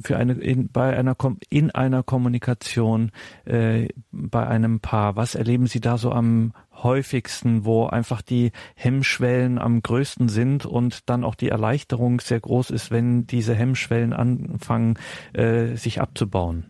für 0.02 0.16
eine 0.16 0.34
in, 0.34 0.70
bei 0.70 0.96
einer 0.98 1.18
in 1.50 1.72
einer 1.72 2.02
Kommunikation 2.04 3.12
äh, 3.46 3.90
bei 4.12 4.48
einem 4.48 4.80
Paar. 4.80 5.18
Was 5.18 5.36
erleben 5.36 5.68
Sie 5.68 5.82
da 5.82 5.98
so 5.98 6.12
am 6.12 6.54
häufigsten, 6.72 7.66
wo 7.66 7.88
einfach 7.88 8.22
die 8.22 8.52
Hemmschwellen 8.76 9.58
am 9.58 9.82
größten 9.82 10.30
sind 10.30 10.66
und 10.66 11.10
dann 11.10 11.26
auch 11.26 11.36
die 11.36 11.50
Erleichterung 11.50 12.22
sehr 12.22 12.40
groß 12.40 12.70
ist, 12.70 12.90
wenn 12.90 13.28
diese 13.28 13.54
Hemmschwellen 13.54 14.14
anfangen 14.14 14.98
äh, 15.34 15.76
sich 15.76 16.00
abzubauen? 16.00 16.66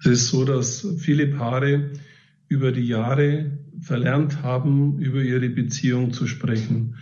Es 0.00 0.06
ist 0.06 0.28
so, 0.28 0.44
dass 0.44 0.86
viele 0.98 1.28
Paare 1.28 1.92
über 2.54 2.70
die 2.70 2.86
Jahre 2.86 3.58
verlernt 3.80 4.44
haben, 4.44 5.00
über 5.00 5.20
ihre 5.20 5.48
Beziehung 5.48 6.12
zu 6.12 6.28
sprechen. 6.28 6.94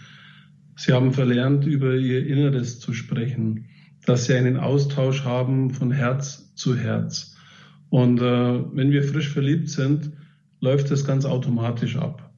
Sie 0.77 0.95
haben 0.95 1.13
verlernt, 1.13 1.67
über 1.67 1.95
ihr 1.95 2.27
Inneres 2.27 2.81
zu 2.81 2.95
sprechen, 2.95 3.67
dass 4.07 4.25
sie 4.25 4.35
einen 4.35 4.57
Austausch 4.57 5.25
haben 5.25 5.71
von 5.71 5.91
Herz 5.93 6.55
zu 6.55 6.75
Herz. 6.75 7.37
Und 7.91 8.23
äh, 8.23 8.23
wenn 8.23 8.93
wir 8.93 9.03
frisch 9.03 9.29
verliebt 9.29 9.69
sind, 9.69 10.13
läuft 10.61 10.91
das 10.91 11.05
ganz 11.05 11.27
automatisch 11.27 11.97
ab. 11.97 12.33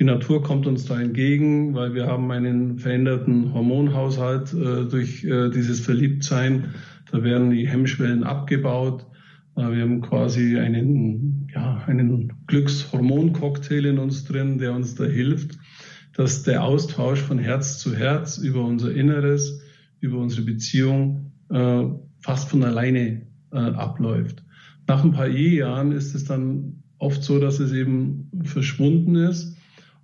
Die 0.00 0.04
Natur 0.04 0.42
kommt 0.42 0.66
uns 0.66 0.86
da 0.86 1.00
entgegen, 1.00 1.74
weil 1.74 1.94
wir 1.94 2.08
haben 2.08 2.28
einen 2.32 2.78
veränderten 2.78 3.54
Hormonhaushalt 3.54 4.52
äh, 4.52 4.84
durch 4.88 5.22
äh, 5.22 5.50
dieses 5.50 5.78
Verliebtsein. 5.78 6.74
Da 7.12 7.22
werden 7.22 7.50
die 7.50 7.68
Hemmschwellen 7.68 8.24
abgebaut. 8.24 9.06
Wir 9.58 9.82
haben 9.82 10.02
quasi 10.02 10.56
einen, 10.56 11.48
ja, 11.52 11.82
einen 11.86 12.32
Glückshormoncocktail 12.46 13.86
in 13.86 13.98
uns 13.98 14.24
drin, 14.24 14.58
der 14.58 14.72
uns 14.72 14.94
da 14.94 15.04
hilft, 15.04 15.58
dass 16.14 16.44
der 16.44 16.62
Austausch 16.62 17.20
von 17.20 17.40
Herz 17.40 17.80
zu 17.80 17.96
Herz 17.96 18.38
über 18.38 18.64
unser 18.64 18.94
Inneres, 18.94 19.60
über 19.98 20.18
unsere 20.18 20.42
Beziehung 20.42 21.32
äh, 21.50 21.84
fast 22.20 22.50
von 22.50 22.62
alleine 22.62 23.22
äh, 23.50 23.56
abläuft. 23.56 24.44
Nach 24.86 25.02
ein 25.02 25.10
paar 25.10 25.26
Ehejahren 25.26 25.90
ist 25.90 26.14
es 26.14 26.24
dann 26.24 26.84
oft 26.98 27.24
so, 27.24 27.40
dass 27.40 27.58
es 27.58 27.72
eben 27.72 28.30
verschwunden 28.44 29.16
ist. 29.16 29.56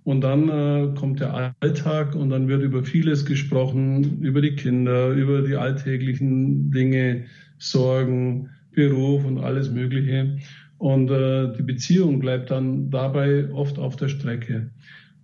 Und 0.03 0.19
dann 0.21 0.49
äh, 0.49 0.93
kommt 0.95 1.21
der 1.21 1.55
Alltag 1.61 2.13
und 2.13 2.29
dann 2.29 2.49
wird 2.49 2.61
über 2.61 2.83
vieles 2.83 3.25
gesprochen, 3.25 4.21
über 4.21 4.41
die 4.41 4.55
Kinder, 4.55 5.11
über 5.11 5.43
die 5.43 5.55
alltäglichen 5.55 6.71
Dinge, 6.71 7.23
Sorgen, 7.57 8.49
Beruf 8.75 9.25
und 9.25 9.39
alles 9.39 9.71
Mögliche. 9.71 10.37
Und 10.77 11.09
äh, 11.09 11.53
die 11.53 11.63
Beziehung 11.63 12.19
bleibt 12.19 12.51
dann 12.51 12.89
dabei 12.89 13.51
oft 13.51 13.79
auf 13.79 13.95
der 13.95 14.09
Strecke. 14.09 14.71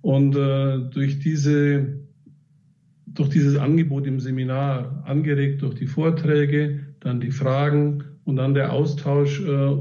Und 0.01 0.35
äh, 0.35 0.79
durch 0.89 1.19
diese 1.19 2.01
durch 3.13 3.29
dieses 3.29 3.57
Angebot 3.57 4.07
im 4.07 4.19
Seminar, 4.19 5.03
angeregt 5.05 5.61
durch 5.61 5.75
die 5.75 5.87
Vorträge, 5.87 6.79
dann 7.01 7.19
die 7.19 7.31
Fragen 7.31 8.03
und 8.23 8.37
dann 8.37 8.53
der 8.53 8.71
Austausch 8.71 9.41
äh, 9.41 9.77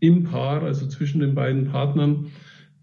im 0.00 0.24
Paar, 0.24 0.62
also 0.62 0.86
zwischen 0.86 1.20
den 1.20 1.34
beiden 1.34 1.66
Partnern, 1.66 2.26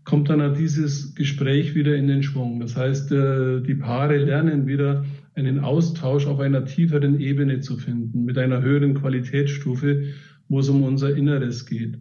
kommt 0.04 0.30
dann 0.30 0.54
dieses 0.56 1.16
Gespräch 1.16 1.76
wieder 1.76 1.96
in 1.96 2.08
den 2.08 2.24
Schwung. 2.24 2.60
Das 2.60 2.76
heißt, 2.76 3.12
äh, 3.12 3.62
die 3.62 3.76
Paare 3.76 4.18
lernen 4.18 4.68
wieder 4.68 5.06
einen 5.38 5.60
Austausch 5.60 6.26
auf 6.26 6.40
einer 6.40 6.66
tieferen 6.66 7.20
Ebene 7.20 7.60
zu 7.60 7.78
finden, 7.78 8.26
mit 8.26 8.38
einer 8.38 8.62
höheren 8.62 8.96
Qualitätsstufe, 8.96 10.04
wo 10.50 10.60
es 10.60 10.70
um 10.70 10.84
unser 10.84 11.16
Inneres 11.16 11.66
geht. 11.66 12.00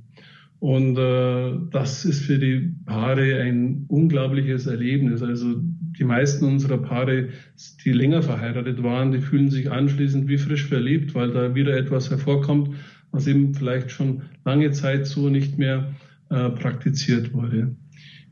Und 0.58 0.96
äh, 0.96 1.52
das 1.70 2.06
ist 2.06 2.22
für 2.22 2.38
die 2.38 2.72
Paare 2.86 3.40
ein 3.42 3.84
unglaubliches 3.88 4.66
Erlebnis. 4.66 5.22
Also 5.22 5.56
die 5.98 6.04
meisten 6.04 6.46
unserer 6.46 6.78
Paare, 6.78 7.28
die 7.84 7.92
länger 7.92 8.22
verheiratet 8.22 8.82
waren, 8.82 9.12
die 9.12 9.20
fühlen 9.20 9.50
sich 9.50 9.70
anschließend 9.70 10.28
wie 10.28 10.38
frisch 10.38 10.64
verliebt, 10.64 11.14
weil 11.14 11.30
da 11.32 11.54
wieder 11.54 11.76
etwas 11.76 12.10
hervorkommt, 12.10 12.70
was 13.10 13.26
eben 13.26 13.54
vielleicht 13.54 13.90
schon 13.90 14.22
lange 14.46 14.70
Zeit 14.70 15.06
so 15.06 15.28
nicht 15.28 15.58
mehr 15.58 15.92
äh, 16.30 16.48
praktiziert 16.50 17.34
wurde. 17.34 17.76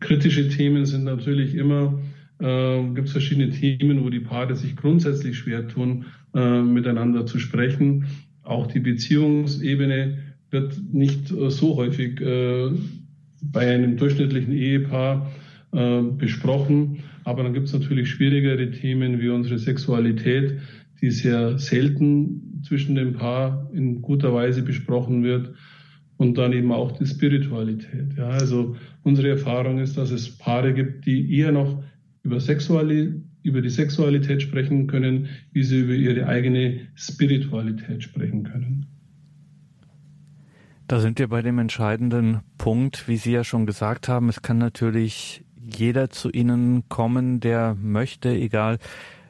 Kritische 0.01 0.49
Themen 0.49 0.87
sind 0.87 1.05
natürlich 1.05 1.55
immer 1.55 2.01
äh, 2.41 2.83
gibt 2.95 3.09
es 3.09 3.13
verschiedene 3.13 3.51
Themen, 3.51 4.05
wo 4.05 4.11
die 4.11 4.21
Paare 4.21 4.57
sich 4.57 4.77
grundsätzlich 4.77 5.39
schwer 5.39 5.69
tun, 5.69 6.07
äh, 6.35 6.63
miteinander 6.63 7.27
zu 7.27 7.39
sprechen. 7.39 8.07
Auch 8.43 8.67
die 8.67 8.81
Beziehungsebene 8.81 10.19
wird 10.51 10.79
nicht 10.93 11.31
äh, 11.31 11.51
so 11.51 11.77
häufig 11.77 12.21
äh, 12.21 12.71
bei 13.43 13.75
einem 13.75 13.97
durchschnittlichen 13.97 14.53
Ehepaar 14.53 15.31
äh, 15.73 16.03
besprochen. 16.03 17.01
Aber 17.25 17.43
dann 17.43 17.55
gibt 17.55 17.67
es 17.67 17.73
natürlich 17.73 18.11
schwierigere 18.11 18.71
Themen 18.71 19.21
wie 19.21 19.29
unsere 19.29 19.59
Sexualität, 19.59 20.59
die 21.01 21.11
sehr 21.11 21.59
selten 21.59 22.63
zwischen 22.67 22.95
dem 22.95 23.15
Paar 23.15 23.71
in 23.75 24.03
guter 24.03 24.33
Weise 24.33 24.63
besprochen 24.63 25.23
wird. 25.23 25.55
Und 26.17 26.39
dann 26.39 26.53
eben 26.53 26.71
auch 26.71 26.93
die 26.93 27.07
Spiritualität. 27.07 28.17
Ja, 28.17 28.29
also 28.29 28.77
unsere 29.03 29.31
Erfahrung 29.31 29.81
ist, 29.81 29.97
dass 29.97 30.13
es 30.13 30.39
Paare 30.39 30.73
gibt, 30.73 31.07
die 31.07 31.37
eher 31.37 31.51
noch 31.51 31.83
über, 32.25 32.41
Sexuali 32.41 33.23
über 33.43 33.63
die 33.63 33.71
Sexualität 33.71 34.43
sprechen 34.43 34.87
können, 34.87 35.29
wie 35.53 35.63
sie 35.63 35.81
über 35.81 35.95
ihre 35.95 36.27
eigene 36.27 36.81
Spiritualität 36.95 38.03
sprechen 38.03 38.43
können. 38.43 38.87
Da 40.89 41.01
sind 41.01 41.19
wir 41.19 41.29
bei 41.29 41.41
dem 41.41 41.59
entscheidenden 41.59 42.41
Punkt, 42.59 43.09
wie 43.09 43.17
Sie 43.17 43.33
ja 43.33 43.43
schon 43.43 43.65
gesagt 43.65 44.09
haben. 44.09 44.29
Es 44.29 44.43
kann 44.43 44.59
natürlich 44.59 45.43
jeder 45.57 46.11
zu 46.11 46.31
Ihnen 46.31 46.89
kommen, 46.91 47.41
der 47.41 47.75
möchte, 47.75 48.29
egal 48.29 48.79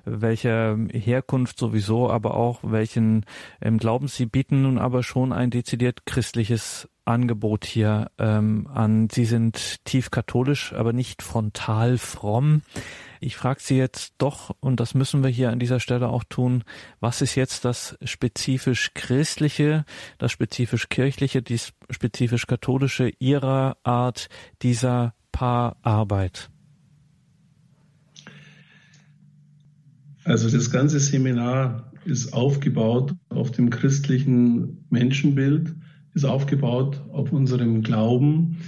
welcher 0.04 0.76
Herkunft 0.92 1.58
sowieso, 1.58 2.10
aber 2.10 2.34
auch 2.34 2.60
welchen 2.62 3.24
ähm, 3.60 3.78
Glauben 3.78 4.08
Sie 4.08 4.26
bieten 4.26 4.62
nun 4.62 4.78
aber 4.78 5.02
schon 5.02 5.32
ein 5.32 5.50
dezidiert 5.50 6.06
christliches 6.06 6.88
Angebot 7.04 7.64
hier 7.64 8.10
ähm, 8.18 8.66
an. 8.72 9.08
Sie 9.10 9.24
sind 9.24 9.84
tief 9.84 10.10
katholisch, 10.10 10.72
aber 10.72 10.92
nicht 10.92 11.22
frontal 11.22 11.98
fromm. 11.98 12.62
Ich 13.20 13.36
frage 13.36 13.60
Sie 13.62 13.76
jetzt 13.76 14.14
doch, 14.18 14.54
und 14.60 14.80
das 14.80 14.94
müssen 14.94 15.22
wir 15.22 15.30
hier 15.30 15.50
an 15.50 15.58
dieser 15.58 15.80
Stelle 15.80 16.08
auch 16.08 16.24
tun, 16.24 16.64
was 17.00 17.22
ist 17.22 17.34
jetzt 17.34 17.64
das 17.64 17.96
spezifisch 18.04 18.92
christliche, 18.94 19.84
das 20.18 20.32
spezifisch 20.32 20.88
kirchliche, 20.88 21.42
die 21.42 21.58
spezifisch 21.90 22.46
katholische 22.46 23.10
Ihrer 23.18 23.76
Art 23.82 24.28
dieser 24.62 25.14
Paararbeit? 25.32 26.50
Also 30.24 30.50
das 30.50 30.70
ganze 30.70 31.00
Seminar 31.00 31.92
ist 32.04 32.32
aufgebaut 32.32 33.14
auf 33.28 33.50
dem 33.50 33.70
christlichen 33.70 34.86
Menschenbild 34.90 35.74
ist 36.14 36.24
aufgebaut 36.24 37.00
auf 37.12 37.32
unserem 37.32 37.82
Glauben. 37.82 38.58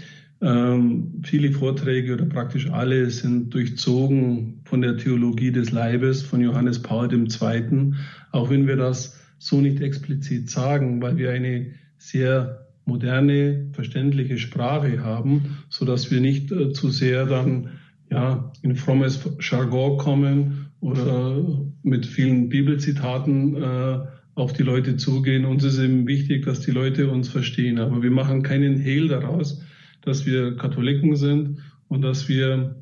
Ähm, 0.42 1.22
viele 1.22 1.52
Vorträge 1.52 2.12
oder 2.12 2.26
praktisch 2.26 2.70
alle 2.70 3.08
sind 3.10 3.54
durchzogen 3.54 4.60
von 4.64 4.82
der 4.82 4.98
Theologie 4.98 5.50
des 5.50 5.70
Leibes 5.70 6.22
von 6.22 6.42
Johannes 6.42 6.82
Paul 6.82 7.10
II., 7.12 7.94
auch 8.32 8.50
wenn 8.50 8.66
wir 8.66 8.76
das 8.76 9.18
so 9.38 9.60
nicht 9.60 9.80
explizit 9.80 10.50
sagen, 10.50 11.00
weil 11.00 11.16
wir 11.16 11.30
eine 11.30 11.72
sehr 11.98 12.66
moderne, 12.84 13.68
verständliche 13.72 14.38
Sprache 14.38 15.02
haben, 15.02 15.58
so 15.68 15.84
dass 15.84 16.10
wir 16.10 16.20
nicht 16.20 16.52
äh, 16.52 16.72
zu 16.72 16.90
sehr 16.90 17.26
dann 17.26 17.70
ja, 18.10 18.52
in 18.62 18.76
frommes 18.76 19.28
Jargon 19.40 19.98
kommen 19.98 20.68
oder 20.80 21.42
mit 21.82 22.06
vielen 22.06 22.48
Bibelzitaten 22.48 23.56
äh, 23.56 23.98
auf 24.36 24.52
die 24.52 24.62
Leute 24.62 24.96
zugehen. 24.96 25.46
Uns 25.46 25.64
ist 25.64 25.78
eben 25.78 26.06
wichtig, 26.06 26.44
dass 26.44 26.60
die 26.60 26.70
Leute 26.70 27.10
uns 27.10 27.28
verstehen. 27.28 27.78
Aber 27.78 28.02
wir 28.02 28.10
machen 28.10 28.42
keinen 28.42 28.78
Hehl 28.78 29.08
daraus, 29.08 29.62
dass 30.02 30.26
wir 30.26 30.56
Katholiken 30.56 31.16
sind 31.16 31.58
und 31.88 32.02
dass 32.02 32.28
wir 32.28 32.76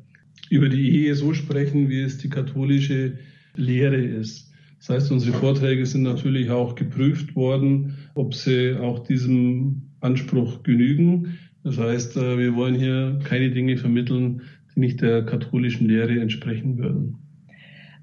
über 0.49 0.69
die 0.69 0.91
Ehe 0.91 1.15
so 1.15 1.33
sprechen, 1.33 1.89
wie 1.89 2.01
es 2.01 2.17
die 2.17 2.29
katholische 2.29 3.17
Lehre 3.55 3.95
ist. 3.95 4.51
Das 4.79 4.89
heißt, 4.89 5.11
unsere 5.11 5.35
Vorträge 5.37 5.85
sind 5.85 6.03
natürlich 6.03 6.49
auch 6.49 6.75
geprüft 6.75 7.35
worden, 7.35 7.95
ob 8.13 8.35
sie 8.35 8.75
auch 8.75 8.99
diesem 9.07 9.83
Anspruch 10.01 10.61
genügen. 10.61 11.37
Das 11.63 11.79
heißt, 11.79 12.17
äh, 12.17 12.37
wir 12.37 12.53
wollen 12.55 12.75
hier 12.75 13.17
keine 13.23 13.49
Dinge 13.49 13.77
vermitteln, 13.77 14.41
die 14.75 14.81
nicht 14.81 15.01
der 15.01 15.25
katholischen 15.25 15.87
Lehre 15.87 16.19
entsprechen 16.19 16.77
würden. 16.77 17.15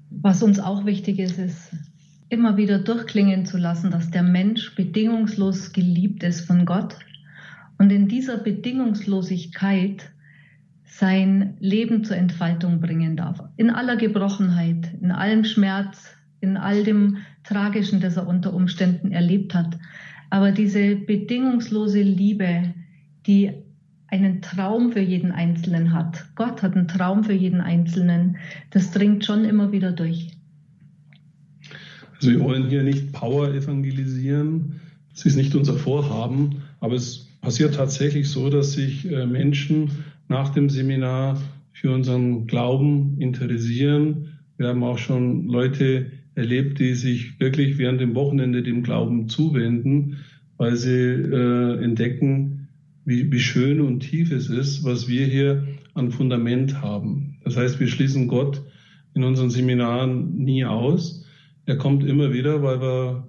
Was 0.09 0.41
uns 0.41 0.59
auch 0.59 0.85
wichtig 0.85 1.19
ist, 1.19 1.37
ist 1.37 1.71
immer 2.33 2.57
wieder 2.57 2.79
durchklingen 2.79 3.45
zu 3.45 3.57
lassen, 3.57 3.91
dass 3.91 4.09
der 4.09 4.23
Mensch 4.23 4.75
bedingungslos 4.75 5.71
geliebt 5.71 6.23
ist 6.23 6.41
von 6.47 6.65
Gott 6.65 6.97
und 7.77 7.91
in 7.91 8.07
dieser 8.07 8.37
Bedingungslosigkeit 8.37 10.09
sein 10.83 11.55
Leben 11.59 12.03
zur 12.03 12.17
Entfaltung 12.17 12.79
bringen 12.79 13.15
darf. 13.15 13.39
In 13.55 13.69
aller 13.69 13.97
Gebrochenheit, 13.97 14.93
in 14.99 15.11
allem 15.11 15.43
Schmerz, 15.43 16.15
in 16.41 16.57
all 16.57 16.83
dem 16.83 17.17
Tragischen, 17.43 17.99
das 17.99 18.17
er 18.17 18.27
unter 18.27 18.53
Umständen 18.53 19.11
erlebt 19.11 19.53
hat. 19.53 19.77
Aber 20.31 20.51
diese 20.51 20.95
bedingungslose 20.95 22.01
Liebe, 22.01 22.73
die 23.27 23.51
einen 24.07 24.41
Traum 24.41 24.91
für 24.91 24.99
jeden 25.01 25.31
Einzelnen 25.31 25.93
hat. 25.93 26.25
Gott 26.35 26.63
hat 26.63 26.75
einen 26.75 26.87
Traum 26.87 27.23
für 27.23 27.33
jeden 27.33 27.61
Einzelnen. 27.61 28.37
Das 28.71 28.91
dringt 28.91 29.25
schon 29.25 29.45
immer 29.45 29.71
wieder 29.71 29.91
durch. 29.91 30.32
Also 32.23 32.37
wir 32.37 32.45
wollen 32.45 32.69
hier 32.69 32.83
nicht 32.83 33.11
Power 33.11 33.53
evangelisieren. 33.53 34.79
Das 35.11 35.25
ist 35.25 35.35
nicht 35.35 35.55
unser 35.55 35.73
Vorhaben. 35.73 36.61
Aber 36.79 36.95
es 36.95 37.27
passiert 37.41 37.75
tatsächlich 37.75 38.29
so, 38.29 38.49
dass 38.49 38.71
sich 38.71 39.11
äh, 39.11 39.25
Menschen 39.25 39.91
nach 40.29 40.47
dem 40.47 40.69
Seminar 40.69 41.41
für 41.73 41.91
unseren 41.93 42.47
Glauben 42.47 43.17
interessieren. 43.19 44.37
Wir 44.55 44.69
haben 44.69 44.85
auch 44.85 44.99
schon 44.99 45.47
Leute 45.47 46.11
erlebt, 46.35 46.79
die 46.79 46.93
sich 46.93 47.37
wirklich 47.41 47.77
während 47.77 47.99
dem 47.99 48.15
Wochenende 48.15 48.63
dem 48.63 48.83
Glauben 48.83 49.27
zuwenden, 49.27 50.19
weil 50.55 50.77
sie 50.77 50.93
äh, 50.93 51.83
entdecken, 51.83 52.69
wie, 53.03 53.29
wie 53.33 53.39
schön 53.39 53.81
und 53.81 53.99
tief 53.99 54.31
es 54.31 54.47
ist, 54.47 54.85
was 54.85 55.09
wir 55.09 55.25
hier 55.25 55.67
an 55.93 56.09
Fundament 56.09 56.81
haben. 56.81 57.35
Das 57.43 57.57
heißt, 57.57 57.81
wir 57.81 57.87
schließen 57.87 58.29
Gott 58.29 58.61
in 59.13 59.25
unseren 59.25 59.49
Seminaren 59.49 60.37
nie 60.37 60.63
aus. 60.63 61.23
Er 61.65 61.77
kommt 61.77 62.03
immer 62.03 62.33
wieder, 62.33 62.61
weil 62.61 62.81
wir 62.81 63.27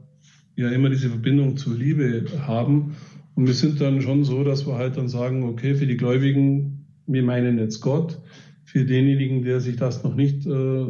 ja 0.57 0.71
immer 0.71 0.91
diese 0.91 1.09
Verbindung 1.09 1.57
zur 1.57 1.75
Liebe 1.75 2.25
haben. 2.47 2.97
Und 3.35 3.47
wir 3.47 3.55
sind 3.55 3.81
dann 3.81 4.01
schon 4.01 4.25
so, 4.25 4.45
dass 4.45 4.67
wir 4.67 4.75
halt 4.75 4.97
dann 4.97 5.09
sagen, 5.09 5.45
okay, 5.45 5.75
für 5.75 5.87
die 5.87 5.97
Gläubigen, 5.97 6.87
wir 7.07 7.23
meinen 7.23 7.59
jetzt 7.59 7.81
Gott. 7.81 8.21
Für 8.65 8.85
denjenigen, 8.85 9.43
der 9.43 9.61
sich 9.61 9.77
das 9.77 10.03
noch 10.05 10.15
nicht 10.15 10.47
äh, 10.47 10.87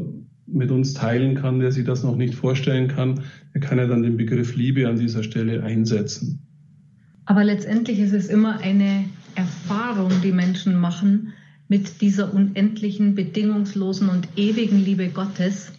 mit 0.46 0.70
uns 0.70 0.94
teilen 0.94 1.34
kann, 1.34 1.58
der 1.58 1.72
sich 1.72 1.84
das 1.84 2.02
noch 2.02 2.16
nicht 2.16 2.34
vorstellen 2.34 2.88
kann, 2.88 3.20
der 3.54 3.60
kann 3.60 3.78
ja 3.78 3.86
dann 3.86 4.02
den 4.02 4.16
Begriff 4.16 4.56
Liebe 4.56 4.88
an 4.88 4.96
dieser 4.96 5.22
Stelle 5.22 5.62
einsetzen. 5.62 6.40
Aber 7.24 7.44
letztendlich 7.44 7.98
ist 7.98 8.12
es 8.12 8.28
immer 8.28 8.58
eine 8.60 9.04
Erfahrung, 9.34 10.12
die 10.22 10.32
Menschen 10.32 10.78
machen 10.78 11.32
mit 11.68 12.02
dieser 12.02 12.32
unendlichen, 12.32 13.14
bedingungslosen 13.14 14.08
und 14.10 14.28
ewigen 14.36 14.84
Liebe 14.84 15.08
Gottes, 15.08 15.72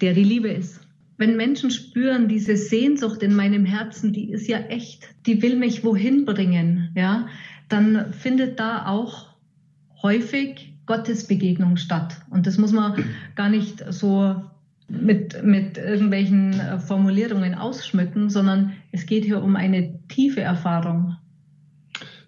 der 0.00 0.12
die 0.12 0.24
Liebe 0.24 0.48
ist. 0.48 0.81
Wenn 1.22 1.36
Menschen 1.36 1.70
spüren, 1.70 2.26
diese 2.26 2.56
Sehnsucht 2.56 3.22
in 3.22 3.36
meinem 3.36 3.64
Herzen, 3.64 4.12
die 4.12 4.32
ist 4.32 4.48
ja 4.48 4.58
echt, 4.58 5.06
die 5.24 5.40
will 5.40 5.54
mich 5.54 5.84
wohin 5.84 6.24
bringen, 6.24 6.90
ja, 6.96 7.28
dann 7.68 8.12
findet 8.12 8.58
da 8.58 8.86
auch 8.86 9.28
häufig 10.02 10.74
Gottesbegegnung 10.86 11.76
statt. 11.76 12.20
Und 12.30 12.48
das 12.48 12.58
muss 12.58 12.72
man 12.72 13.04
gar 13.36 13.50
nicht 13.50 13.84
so 13.90 14.34
mit, 14.88 15.44
mit 15.44 15.78
irgendwelchen 15.78 16.58
äh, 16.58 16.80
Formulierungen 16.80 17.54
ausschmücken, 17.54 18.28
sondern 18.28 18.72
es 18.90 19.06
geht 19.06 19.24
hier 19.24 19.44
um 19.44 19.54
eine 19.54 20.00
tiefe 20.08 20.40
Erfahrung. 20.40 21.18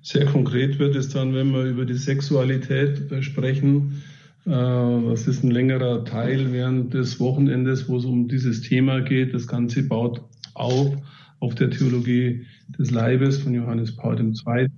Sehr 0.02 0.26
konkret 0.26 0.78
wird 0.78 0.94
es 0.94 1.08
dann, 1.08 1.34
wenn 1.34 1.52
wir 1.52 1.64
über 1.64 1.84
die 1.84 1.94
Sexualität 1.94 3.10
äh, 3.10 3.22
sprechen. 3.22 4.04
Äh, 4.46 4.50
das 4.50 5.26
ist 5.26 5.44
ein 5.44 5.50
längerer 5.50 6.04
Teil 6.04 6.52
während 6.52 6.94
des 6.94 7.20
Wochenendes, 7.20 7.88
wo 7.88 7.96
es 7.96 8.04
um 8.04 8.28
dieses 8.28 8.60
Thema 8.62 9.00
geht. 9.00 9.34
Das 9.34 9.46
Ganze 9.46 9.82
baut 9.86 10.22
auf 10.54 10.96
auf 11.44 11.54
der 11.54 11.70
Theologie 11.70 12.46
des 12.78 12.90
Leibes 12.90 13.38
von 13.38 13.54
Johannes 13.54 13.94
Paul 13.94 14.18
II. 14.18 14.64
Äh, 14.64 14.68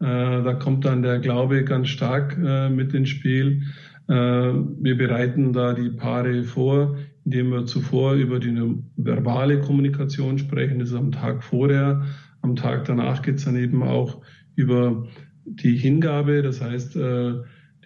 da 0.00 0.54
kommt 0.54 0.84
dann 0.84 1.02
der 1.02 1.20
Glaube 1.20 1.62
ganz 1.64 1.88
stark 1.88 2.36
äh, 2.42 2.68
mit 2.68 2.92
ins 2.94 3.10
Spiel. 3.10 3.62
Äh, 4.08 4.12
wir 4.14 4.96
bereiten 4.96 5.52
da 5.52 5.72
die 5.72 5.90
Paare 5.90 6.42
vor, 6.42 6.96
indem 7.24 7.50
wir 7.50 7.66
zuvor 7.66 8.14
über 8.14 8.40
die 8.40 8.56
verbale 8.96 9.60
Kommunikation 9.60 10.38
sprechen. 10.38 10.80
Das 10.80 10.88
ist 10.88 10.96
am 10.96 11.12
Tag 11.12 11.44
vorher. 11.44 12.02
Am 12.42 12.56
Tag 12.56 12.86
danach 12.86 13.22
geht 13.22 13.36
es 13.36 13.44
dann 13.44 13.56
eben 13.56 13.82
auch 13.82 14.20
über 14.56 15.06
die 15.44 15.76
Hingabe, 15.76 16.42
das 16.42 16.60
heißt 16.60 16.96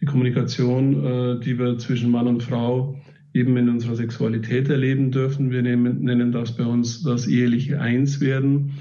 die 0.05 0.11
Kommunikation, 0.11 1.41
die 1.41 1.59
wir 1.59 1.79
zwischen 1.79 2.11
Mann 2.11 2.27
und 2.27 2.43
Frau 2.43 3.01
eben 3.35 3.57
in 3.57 3.69
unserer 3.69 3.97
Sexualität 3.97 4.69
erleben 4.69 5.11
dürfen. 5.11 5.51
Wir 5.51 5.63
nennen 5.63 6.31
das 6.31 6.57
bei 6.57 6.65
uns 6.65 7.03
das 7.03 7.27
eheliche 7.27 7.81
Einswerden. 7.81 8.75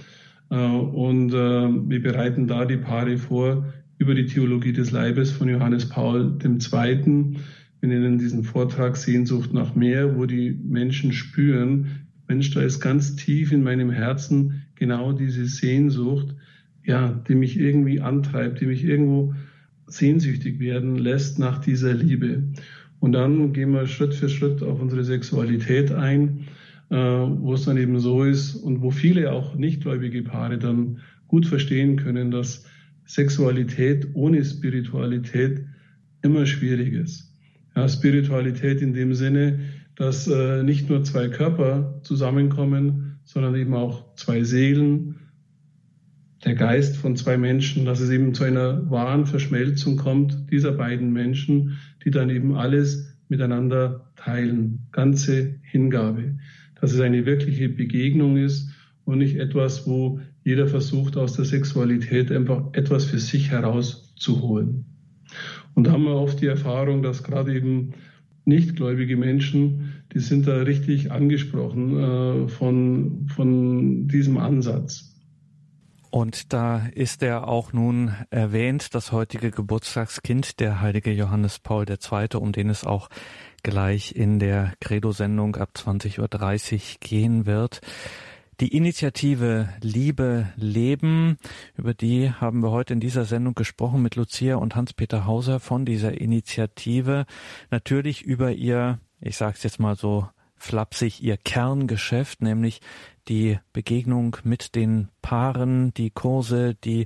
Äh, 0.50 0.56
und 0.56 1.34
äh, 1.34 1.90
wir 1.90 2.02
bereiten 2.02 2.48
da 2.48 2.66
die 2.66 2.78
Paare 2.78 3.18
vor 3.18 3.66
über 3.98 4.14
die 4.14 4.28
Theologie 4.28 4.74
des 4.74 4.92
Leibes 4.92 5.32
von 5.32 5.50
Johannes 5.50 5.90
Paul 5.90 6.38
II. 6.44 7.36
Wir 7.82 7.90
nennen 7.90 8.18
diesen 8.20 8.44
Vortrag 8.44 8.96
Sehnsucht 8.96 9.54
nach 9.54 9.76
mehr, 9.76 10.16
wo 10.16 10.26
die 10.26 10.52
Menschen 10.52 11.12
spüren, 11.12 11.88
Mensch, 12.28 12.52
da 12.52 12.62
ist 12.62 12.80
ganz 12.80 13.16
tief 13.18 13.52
in 13.52 13.64
meinem 13.64 13.92
Herzen 13.92 14.64
genau 14.76 15.12
diese 15.12 15.46
Sehnsucht, 15.46 16.34
ja, 16.86 17.22
die 17.28 17.36
mich 17.36 17.60
irgendwie 17.60 18.00
antreibt, 18.00 18.62
die 18.62 18.66
mich 18.66 18.84
irgendwo 18.86 19.34
sehnsüchtig 19.96 20.60
werden 20.60 20.98
lässt 20.98 21.40
nach 21.40 21.60
dieser 21.60 21.94
Liebe. 21.94 22.44
Und 23.00 23.14
dann 23.14 23.54
gehen 23.54 23.72
wir 23.72 23.88
Schritt 23.88 24.14
für 24.14 24.30
Schritt 24.30 24.64
auf 24.64 24.82
unsere 24.82 25.04
Sexualität 25.04 25.92
ein 25.92 26.46
äh, 26.94 26.96
wo 26.96 27.56
es 27.56 27.66
dann 27.66 27.78
eben 27.78 28.00
so 28.00 28.24
ist 28.24 28.56
und 28.56 28.82
wo 28.82 28.92
viele 28.92 29.32
auch 29.32 29.56
nichtgläubige 29.56 30.22
Paare 30.22 30.60
dann 30.60 31.00
gut 31.28 31.48
verstehen 31.48 31.96
können, 31.96 32.30
dass 32.30 32.66
Sexualität 33.06 34.10
ohne 34.14 34.46
Spiritualität 34.46 35.66
immer 36.22 36.46
schwierig 36.46 36.94
ist. 36.94 37.34
Ja, 37.76 37.90
Spiritualität 37.90 38.82
in 38.82 38.94
dem 38.94 39.16
Sinne, 39.16 39.60
dass 39.96 40.28
äh, 40.28 40.62
nicht 40.62 40.88
nur 40.88 41.04
zwei 41.04 41.30
Körper 41.30 42.00
zusammenkommen, 42.04 43.18
sondern 43.24 43.56
eben 43.56 43.74
auch 43.74 44.14
zwei 44.16 44.44
Seelen, 44.44 45.16
der 46.46 46.56
Geist 46.56 46.98
von 46.98 47.16
zwei 47.16 47.38
Menschen, 47.38 47.86
dass 47.86 48.00
es 48.00 48.10
eben 48.10 48.34
zu 48.34 48.44
einer 48.44 48.90
wahren 48.90 49.26
Verschmelzung 49.26 49.98
kommt 49.98 50.52
dieser 50.52 50.74
beiden 50.74 51.14
Menschen, 51.14 51.78
die 52.04 52.12
dann 52.12 52.30
eben 52.30 52.56
alles 52.56 53.18
miteinander 53.30 54.12
teilen, 54.16 54.88
ganze 54.92 55.56
Hingabe 55.64 56.36
dass 56.84 56.92
es 56.92 57.00
eine 57.00 57.26
wirkliche 57.26 57.70
Begegnung 57.70 58.36
ist 58.36 58.70
und 59.06 59.20
nicht 59.20 59.38
etwas, 59.38 59.88
wo 59.88 60.20
jeder 60.44 60.68
versucht, 60.68 61.16
aus 61.16 61.32
der 61.32 61.46
Sexualität 61.46 62.30
einfach 62.30 62.74
etwas 62.74 63.06
für 63.06 63.20
sich 63.20 63.52
herauszuholen. 63.52 64.84
Und 65.76 65.88
da 65.88 65.94
haben 65.94 66.04
wir 66.04 66.16
oft 66.16 66.42
die 66.42 66.48
Erfahrung, 66.48 67.02
dass 67.02 67.24
gerade 67.24 67.56
eben 67.56 67.94
nichtgläubige 68.44 69.16
Menschen, 69.16 69.94
die 70.14 70.20
sind 70.20 70.46
da 70.46 70.58
richtig 70.64 71.10
angesprochen 71.10 71.98
äh, 71.98 72.48
von, 72.50 73.30
von 73.34 74.10
diesem 74.10 74.38
Ansatz. 74.38 75.13
Und 76.14 76.54
da 76.54 76.86
ist 76.94 77.24
er 77.24 77.48
auch 77.48 77.74
nun 77.74 78.14
erwähnt, 78.30 78.94
das 78.94 79.12
heutige 79.12 79.50
Geburtstagskind, 79.50 80.60
der 80.60 80.80
heilige 80.80 81.12
Johannes 81.12 81.58
Paul 81.58 81.88
II., 81.90 82.28
um 82.36 82.52
den 82.52 82.70
es 82.70 82.84
auch 82.84 83.10
gleich 83.64 84.16
in 84.16 84.38
der 84.38 84.74
Credo-Sendung 84.80 85.56
ab 85.56 85.72
20.30 85.76 86.74
Uhr 86.76 86.80
gehen 87.00 87.48
wird. 87.48 87.82
Die 88.60 88.78
Initiative 88.78 89.70
Liebe 89.82 90.54
Leben, 90.56 91.40
über 91.78 91.96
die 91.96 92.32
haben 92.32 92.62
wir 92.62 92.70
heute 92.70 92.94
in 92.94 93.00
dieser 93.00 93.26
Sendung 93.26 93.56
gesprochen 93.56 94.04
mit 94.04 94.16
Lucia 94.16 94.58
und 94.58 94.76
Hans-Peter 94.76 95.26
Hauser 95.26 95.60
von 95.60 95.84
dieser 95.84 96.22
Initiative. 96.22 97.26
Natürlich 97.72 98.22
über 98.22 98.52
ihr, 98.52 99.00
ich 99.20 99.36
sage 99.36 99.56
es 99.58 99.64
jetzt 99.64 99.80
mal 99.80 99.96
so 99.96 100.28
flapsig, 100.58 101.22
ihr 101.22 101.38
Kerngeschäft, 101.38 102.42
nämlich 102.42 102.82
die 103.28 103.60
Begegnung 103.72 104.38
mit 104.44 104.76
den 104.76 105.10
Paaren, 105.22 105.94
die 105.94 106.10
Kurse, 106.10 106.76
die 106.76 107.06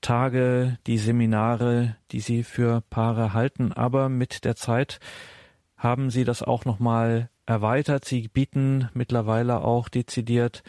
Tage, 0.00 0.78
die 0.86 0.98
Seminare, 0.98 1.96
die 2.12 2.20
sie 2.20 2.42
für 2.44 2.82
Paare 2.90 3.32
halten. 3.32 3.72
Aber 3.72 4.08
mit 4.08 4.44
der 4.44 4.56
Zeit 4.56 5.00
haben 5.76 6.10
Sie 6.10 6.24
das 6.24 6.42
auch 6.42 6.64
nochmal 6.64 7.30
erweitert. 7.46 8.04
Sie 8.04 8.28
bieten 8.28 8.88
mittlerweile 8.94 9.62
auch 9.62 9.88
dezidiert 9.88 10.62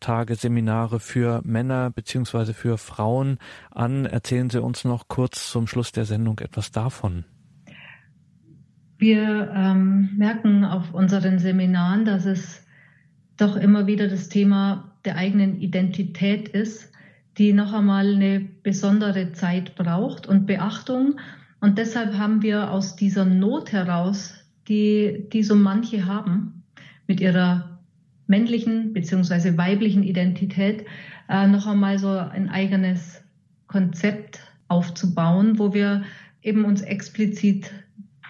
Tage, 0.00 0.34
Seminare 0.34 1.00
für 1.00 1.40
Männer 1.44 1.90
beziehungsweise 1.90 2.52
für 2.52 2.76
Frauen 2.76 3.38
an. 3.70 4.04
Erzählen 4.04 4.50
Sie 4.50 4.60
uns 4.60 4.84
noch 4.84 5.08
kurz 5.08 5.50
zum 5.50 5.66
Schluss 5.66 5.92
der 5.92 6.04
Sendung 6.04 6.40
etwas 6.40 6.72
davon. 6.72 7.24
Wir 8.98 9.50
ähm, 9.54 10.10
merken 10.16 10.64
auf 10.64 10.92
unseren 10.92 11.38
Seminaren, 11.38 12.04
dass 12.04 12.26
es 12.26 12.63
doch 13.36 13.56
immer 13.56 13.86
wieder 13.86 14.08
das 14.08 14.28
Thema 14.28 14.92
der 15.04 15.16
eigenen 15.16 15.60
Identität 15.60 16.48
ist, 16.48 16.90
die 17.38 17.52
noch 17.52 17.72
einmal 17.72 18.14
eine 18.14 18.40
besondere 18.40 19.32
Zeit 19.32 19.74
braucht 19.74 20.26
und 20.26 20.46
Beachtung. 20.46 21.16
Und 21.60 21.78
deshalb 21.78 22.16
haben 22.16 22.42
wir 22.42 22.70
aus 22.70 22.96
dieser 22.96 23.24
Not 23.24 23.72
heraus 23.72 24.34
die, 24.68 25.26
die 25.32 25.42
so 25.42 25.56
manche 25.56 26.06
haben 26.06 26.62
mit 27.06 27.20
ihrer 27.20 27.78
männlichen 28.26 28.92
bzw. 28.92 29.56
weiblichen 29.56 30.02
Identität 30.02 30.84
äh, 31.28 31.46
noch 31.46 31.66
einmal 31.66 31.98
so 31.98 32.08
ein 32.08 32.48
eigenes 32.48 33.22
Konzept 33.66 34.40
aufzubauen, 34.68 35.58
wo 35.58 35.74
wir 35.74 36.04
eben 36.42 36.64
uns 36.64 36.82
explizit 36.82 37.70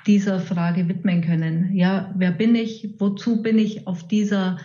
dieser 0.07 0.41
Frage 0.41 0.89
widmen 0.89 1.23
können. 1.23 1.75
Ja, 1.75 2.13
wer 2.17 2.31
bin 2.31 2.55
ich? 2.55 2.95
Wozu 2.99 3.43
bin 3.43 3.59
ich 3.59 3.87
auf 3.87 4.07
dieser 4.07 4.59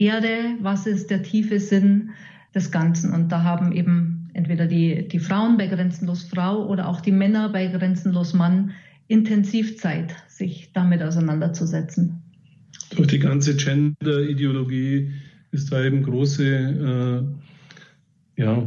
Erde? 0.00 0.56
Was 0.60 0.86
ist 0.86 1.10
der 1.10 1.22
tiefe 1.22 1.60
Sinn 1.60 2.10
des 2.54 2.70
Ganzen? 2.70 3.12
Und 3.12 3.30
da 3.30 3.42
haben 3.42 3.72
eben 3.72 4.30
entweder 4.32 4.66
die, 4.66 5.06
die 5.06 5.18
Frauen 5.18 5.58
bei 5.58 5.66
Grenzenlos 5.66 6.24
Frau 6.24 6.66
oder 6.66 6.88
auch 6.88 7.00
die 7.00 7.12
Männer 7.12 7.50
bei 7.50 7.66
Grenzenlos 7.66 8.32
Mann 8.32 8.72
intensiv 9.08 9.78
Zeit, 9.78 10.14
sich 10.28 10.70
damit 10.72 11.02
auseinanderzusetzen. 11.02 12.22
Durch 12.96 13.08
die 13.08 13.18
ganze 13.18 13.54
Gender-Ideologie 13.56 15.12
ist 15.52 15.72
da 15.72 15.84
eben 15.84 16.02
große 16.02 17.26
äh, 18.36 18.40
ja, 18.40 18.62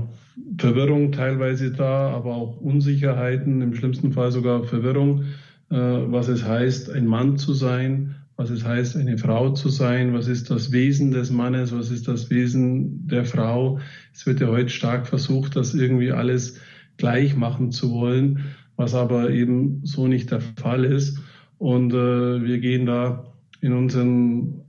Verwirrung 0.57 1.11
teilweise 1.11 1.71
da, 1.71 2.09
aber 2.09 2.35
auch 2.35 2.61
Unsicherheiten, 2.61 3.61
im 3.61 3.73
schlimmsten 3.73 4.11
Fall 4.13 4.31
sogar 4.31 4.63
Verwirrung, 4.65 5.23
äh, 5.69 5.75
was 5.75 6.27
es 6.27 6.43
heißt, 6.43 6.91
ein 6.91 7.07
Mann 7.07 7.37
zu 7.37 7.53
sein, 7.53 8.15
was 8.35 8.49
es 8.49 8.65
heißt, 8.65 8.97
eine 8.97 9.17
Frau 9.17 9.51
zu 9.51 9.69
sein, 9.69 10.13
was 10.13 10.27
ist 10.27 10.49
das 10.49 10.71
Wesen 10.71 11.11
des 11.11 11.31
Mannes, 11.31 11.71
was 11.71 11.91
ist 11.91 12.07
das 12.07 12.29
Wesen 12.29 13.07
der 13.07 13.25
Frau. 13.25 13.79
Es 14.13 14.25
wird 14.25 14.39
ja 14.39 14.47
heute 14.47 14.69
stark 14.69 15.07
versucht, 15.07 15.55
das 15.55 15.73
irgendwie 15.75 16.11
alles 16.11 16.59
gleich 16.97 17.35
machen 17.35 17.71
zu 17.71 17.91
wollen, 17.91 18.45
was 18.75 18.95
aber 18.95 19.29
eben 19.29 19.81
so 19.83 20.07
nicht 20.07 20.31
der 20.31 20.41
Fall 20.41 20.83
ist. 20.83 21.19
Und 21.59 21.93
äh, 21.93 22.43
wir 22.43 22.59
gehen 22.59 22.85
da 22.85 23.33
in 23.61 23.73
unseren 23.73 24.61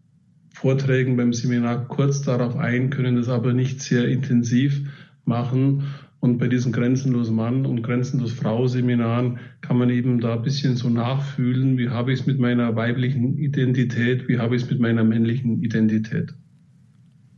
Vorträgen 0.52 1.16
beim 1.16 1.32
Seminar 1.32 1.88
kurz 1.88 2.22
darauf 2.22 2.56
ein, 2.56 2.90
können 2.90 3.16
das 3.16 3.28
aber 3.28 3.52
nicht 3.52 3.80
sehr 3.80 4.06
intensiv 4.08 4.88
machen. 5.24 5.84
Und 6.24 6.38
bei 6.38 6.48
diesen 6.48 6.72
Grenzenlos 6.72 7.30
Mann 7.30 7.66
und 7.66 7.82
Grenzenlos 7.82 8.32
Frau 8.32 8.66
Seminaren 8.66 9.40
kann 9.60 9.76
man 9.76 9.90
eben 9.90 10.20
da 10.20 10.36
ein 10.36 10.40
bisschen 10.40 10.74
so 10.74 10.88
nachfühlen, 10.88 11.76
wie 11.76 11.90
habe 11.90 12.14
ich 12.14 12.20
es 12.20 12.26
mit 12.26 12.38
meiner 12.38 12.74
weiblichen 12.74 13.36
Identität, 13.36 14.26
wie 14.26 14.38
habe 14.38 14.56
ich 14.56 14.62
es 14.62 14.70
mit 14.70 14.80
meiner 14.80 15.04
männlichen 15.04 15.62
Identität. 15.62 16.32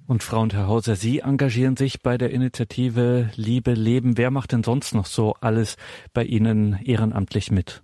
Und 0.06 0.22
Frau 0.22 0.40
und 0.40 0.54
Herr 0.54 0.68
Hauser, 0.68 0.94
Sie 0.94 1.18
engagieren 1.18 1.76
sich 1.76 2.00
bei 2.00 2.16
der 2.16 2.30
Initiative 2.30 3.28
Liebe 3.34 3.74
Leben. 3.74 4.16
Wer 4.18 4.30
macht 4.30 4.52
denn 4.52 4.62
sonst 4.62 4.94
noch 4.94 5.06
so 5.06 5.34
alles 5.40 5.76
bei 6.14 6.22
Ihnen 6.22 6.78
ehrenamtlich 6.84 7.50
mit? 7.50 7.82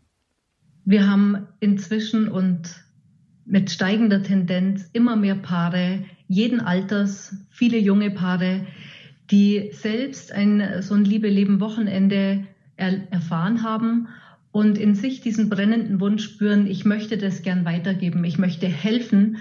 Wir 0.85 1.11
haben 1.11 1.49
inzwischen 1.59 2.29
und 2.29 2.77
mit 3.45 3.73
steigender 3.73 4.23
Tendenz 4.23 4.89
immer 4.93 5.17
mehr 5.17 5.35
Paare, 5.35 6.05
jeden 6.29 6.61
Alters, 6.61 7.35
viele 7.51 7.79
junge 7.79 8.13
Paare, 8.13 8.67
die 9.33 9.71
selbst 9.73 10.31
ein 10.31 10.83
so 10.83 10.95
ein 10.95 11.05
Liebe-Leben-Wochenende 11.05 12.47
er, 12.77 13.11
erfahren 13.11 13.63
haben 13.63 14.09
und 14.53 14.77
in 14.77 14.95
sich 14.95 15.23
diesen 15.23 15.49
brennenden 15.49 15.99
Wunsch 16.01 16.25
spüren, 16.25 16.67
ich 16.67 16.85
möchte 16.85 17.17
das 17.17 17.43
gern 17.43 17.65
weitergeben, 17.65 18.23
ich 18.25 18.39
möchte 18.39 18.69
helfen, 18.69 19.39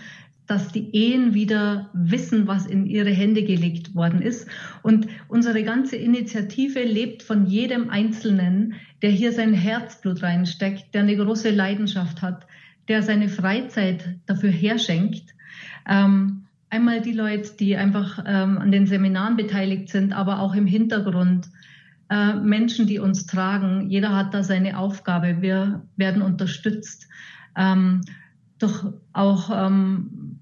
dass 0.47 0.69
die 0.69 0.93
Ehen 0.95 1.33
wieder 1.33 1.89
wissen, 1.93 2.47
was 2.47 2.65
in 2.65 2.85
ihre 2.85 3.11
Hände 3.11 3.43
gelegt 3.43 3.95
worden 3.95 4.21
ist. 4.21 4.47
Und 4.81 5.07
unsere 5.27 5.63
ganze 5.63 5.95
Initiative 5.95 6.83
lebt 6.83 7.23
von 7.23 7.45
jedem 7.45 7.89
Einzelnen, 7.89 8.73
der 9.01 9.11
hier 9.11 9.31
sein 9.31 9.53
Herzblut 9.53 10.23
reinsteckt, 10.23 10.93
der 10.93 11.03
eine 11.03 11.15
große 11.15 11.51
Leidenschaft 11.51 12.21
hat, 12.21 12.47
der 12.87 13.03
seine 13.03 13.29
Freizeit 13.29 14.17
dafür 14.25 14.51
herschenkt. 14.51 15.35
Ähm, 15.87 16.40
einmal 16.71 17.01
die 17.01 17.11
Leute, 17.11 17.51
die 17.59 17.75
einfach 17.75 18.23
ähm, 18.25 18.57
an 18.57 18.71
den 18.71 18.87
Seminaren 18.87 19.35
beteiligt 19.35 19.89
sind, 19.89 20.13
aber 20.13 20.39
auch 20.39 20.55
im 20.55 20.65
Hintergrund 20.65 21.49
äh, 22.09 22.33
Menschen, 22.33 22.87
die 22.87 22.97
uns 22.97 23.27
tragen. 23.27 23.89
Jeder 23.89 24.15
hat 24.15 24.33
da 24.33 24.41
seine 24.41 24.77
Aufgabe. 24.77 25.41
Wir 25.41 25.83
werden 25.97 26.21
unterstützt 26.21 27.07
ähm, 27.55 28.01
durch 28.57 28.85
auch 29.13 29.49
ähm, 29.53 30.39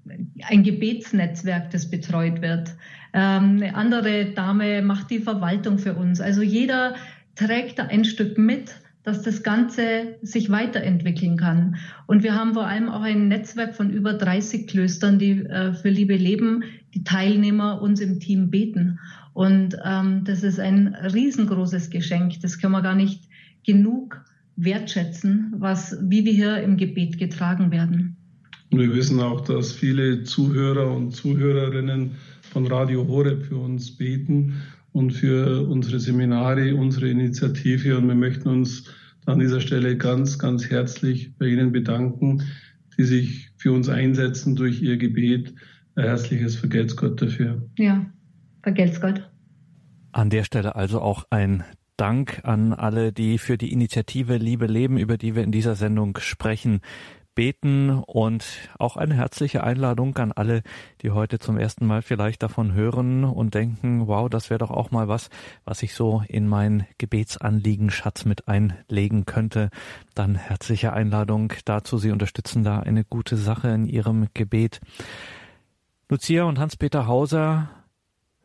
ein 0.48 0.62
Gebetsnetzwerk, 0.62 1.70
das 1.70 1.90
betreut 1.90 2.40
wird. 2.40 2.76
Ähm, 3.12 3.56
eine 3.56 3.74
andere 3.74 4.26
Dame 4.26 4.82
macht 4.82 5.10
die 5.10 5.18
Verwaltung 5.18 5.78
für 5.78 5.94
uns. 5.94 6.20
Also 6.20 6.42
jeder 6.42 6.94
trägt 7.34 7.78
da 7.78 7.86
ein 7.86 8.04
Stück 8.04 8.38
mit 8.38 8.72
dass 9.02 9.22
das 9.22 9.42
Ganze 9.42 10.16
sich 10.22 10.50
weiterentwickeln 10.50 11.36
kann. 11.36 11.76
Und 12.06 12.22
wir 12.22 12.34
haben 12.34 12.54
vor 12.54 12.66
allem 12.66 12.88
auch 12.88 13.02
ein 13.02 13.28
Netzwerk 13.28 13.74
von 13.74 13.90
über 13.90 14.12
30 14.12 14.66
Klöstern, 14.66 15.18
die 15.18 15.40
äh, 15.46 15.72
für 15.72 15.88
Liebe 15.88 16.16
leben, 16.16 16.64
die 16.94 17.04
Teilnehmer 17.04 17.80
uns 17.80 18.00
im 18.00 18.20
Team 18.20 18.50
beten. 18.50 18.98
Und 19.32 19.76
ähm, 19.84 20.24
das 20.24 20.42
ist 20.42 20.60
ein 20.60 20.94
riesengroßes 20.94 21.90
Geschenk. 21.90 22.40
Das 22.42 22.58
kann 22.58 22.72
man 22.72 22.82
gar 22.82 22.94
nicht 22.94 23.24
genug 23.64 24.22
wertschätzen, 24.56 25.54
was, 25.56 25.96
wie 26.02 26.24
wir 26.24 26.32
hier 26.32 26.62
im 26.62 26.76
Gebet 26.76 27.18
getragen 27.18 27.70
werden. 27.70 28.16
Und 28.70 28.80
wir 28.80 28.94
wissen 28.94 29.18
auch, 29.20 29.40
dass 29.40 29.72
viele 29.72 30.24
Zuhörer 30.24 30.94
und 30.94 31.12
Zuhörerinnen 31.12 32.12
von 32.42 32.66
Radio 32.66 33.06
Horeb 33.06 33.46
für 33.46 33.56
uns 33.56 33.96
beten 33.96 34.62
und 34.92 35.12
für 35.12 35.68
unsere 35.68 36.00
Seminare, 36.00 36.74
unsere 36.74 37.08
Initiative. 37.08 37.96
Und 37.98 38.08
wir 38.08 38.14
möchten 38.14 38.48
uns 38.48 38.84
an 39.26 39.38
dieser 39.38 39.60
Stelle 39.60 39.96
ganz, 39.96 40.38
ganz 40.38 40.70
herzlich 40.70 41.36
bei 41.38 41.46
Ihnen 41.46 41.72
bedanken, 41.72 42.42
die 42.98 43.04
sich 43.04 43.50
für 43.56 43.72
uns 43.72 43.88
einsetzen 43.88 44.56
durch 44.56 44.82
Ihr 44.82 44.96
Gebet. 44.96 45.54
Ein 45.94 46.04
herzliches 46.04 46.56
Vergelt's 46.56 46.96
Gott 46.96 47.20
dafür. 47.20 47.62
Ja, 47.78 48.06
vergelt's 48.62 49.00
Gott. 49.00 49.28
An 50.12 50.30
der 50.30 50.44
Stelle 50.44 50.74
also 50.74 51.00
auch 51.00 51.24
ein 51.30 51.64
Dank 51.96 52.40
an 52.44 52.72
alle, 52.72 53.12
die 53.12 53.36
für 53.36 53.58
die 53.58 53.72
Initiative 53.72 54.38
Liebe 54.38 54.66
Leben, 54.66 54.96
über 54.96 55.18
die 55.18 55.34
wir 55.34 55.42
in 55.42 55.52
dieser 55.52 55.74
Sendung 55.74 56.16
sprechen, 56.18 56.80
beten 57.34 57.90
und 57.90 58.44
auch 58.78 58.96
eine 58.96 59.14
herzliche 59.14 59.64
Einladung 59.64 60.16
an 60.18 60.32
alle, 60.32 60.62
die 61.02 61.10
heute 61.10 61.38
zum 61.38 61.58
ersten 61.58 61.86
Mal 61.86 62.02
vielleicht 62.02 62.42
davon 62.42 62.74
hören 62.74 63.24
und 63.24 63.54
denken, 63.54 64.06
wow, 64.06 64.28
das 64.28 64.50
wäre 64.50 64.58
doch 64.58 64.70
auch 64.70 64.90
mal 64.90 65.08
was, 65.08 65.30
was 65.64 65.82
ich 65.82 65.94
so 65.94 66.22
in 66.28 66.48
mein 66.48 66.86
Gebetsanliegen 66.98 67.90
Schatz 67.90 68.24
mit 68.24 68.48
einlegen 68.48 69.26
könnte. 69.26 69.70
Dann 70.14 70.34
herzliche 70.34 70.92
Einladung 70.92 71.52
dazu. 71.64 71.98
Sie 71.98 72.10
unterstützen 72.10 72.64
da 72.64 72.80
eine 72.80 73.04
gute 73.04 73.36
Sache 73.36 73.68
in 73.68 73.86
Ihrem 73.86 74.28
Gebet. 74.34 74.80
Lucia 76.08 76.44
und 76.44 76.58
Hans-Peter 76.58 77.06
Hauser 77.06 77.70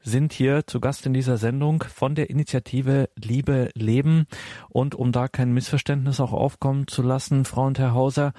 sind 0.06 0.34
hier 0.34 0.68
zu 0.68 0.80
Gast 0.80 1.06
in 1.08 1.14
dieser 1.14 1.38
Sendung 1.38 1.84
von 1.84 2.14
der 2.14 2.30
Initiative 2.30 3.10
Liebe 3.16 3.72
Leben. 3.74 4.28
Und 4.70 4.94
um 4.94 5.12
da 5.12 5.28
kein 5.28 5.52
Missverständnis 5.52 6.20
auch 6.20 6.32
aufkommen 6.32 6.88
zu 6.88 7.02
lassen, 7.02 7.44
Frau 7.44 7.66
und 7.66 7.80
Herr 7.80 7.94
Hauser, 7.94 8.34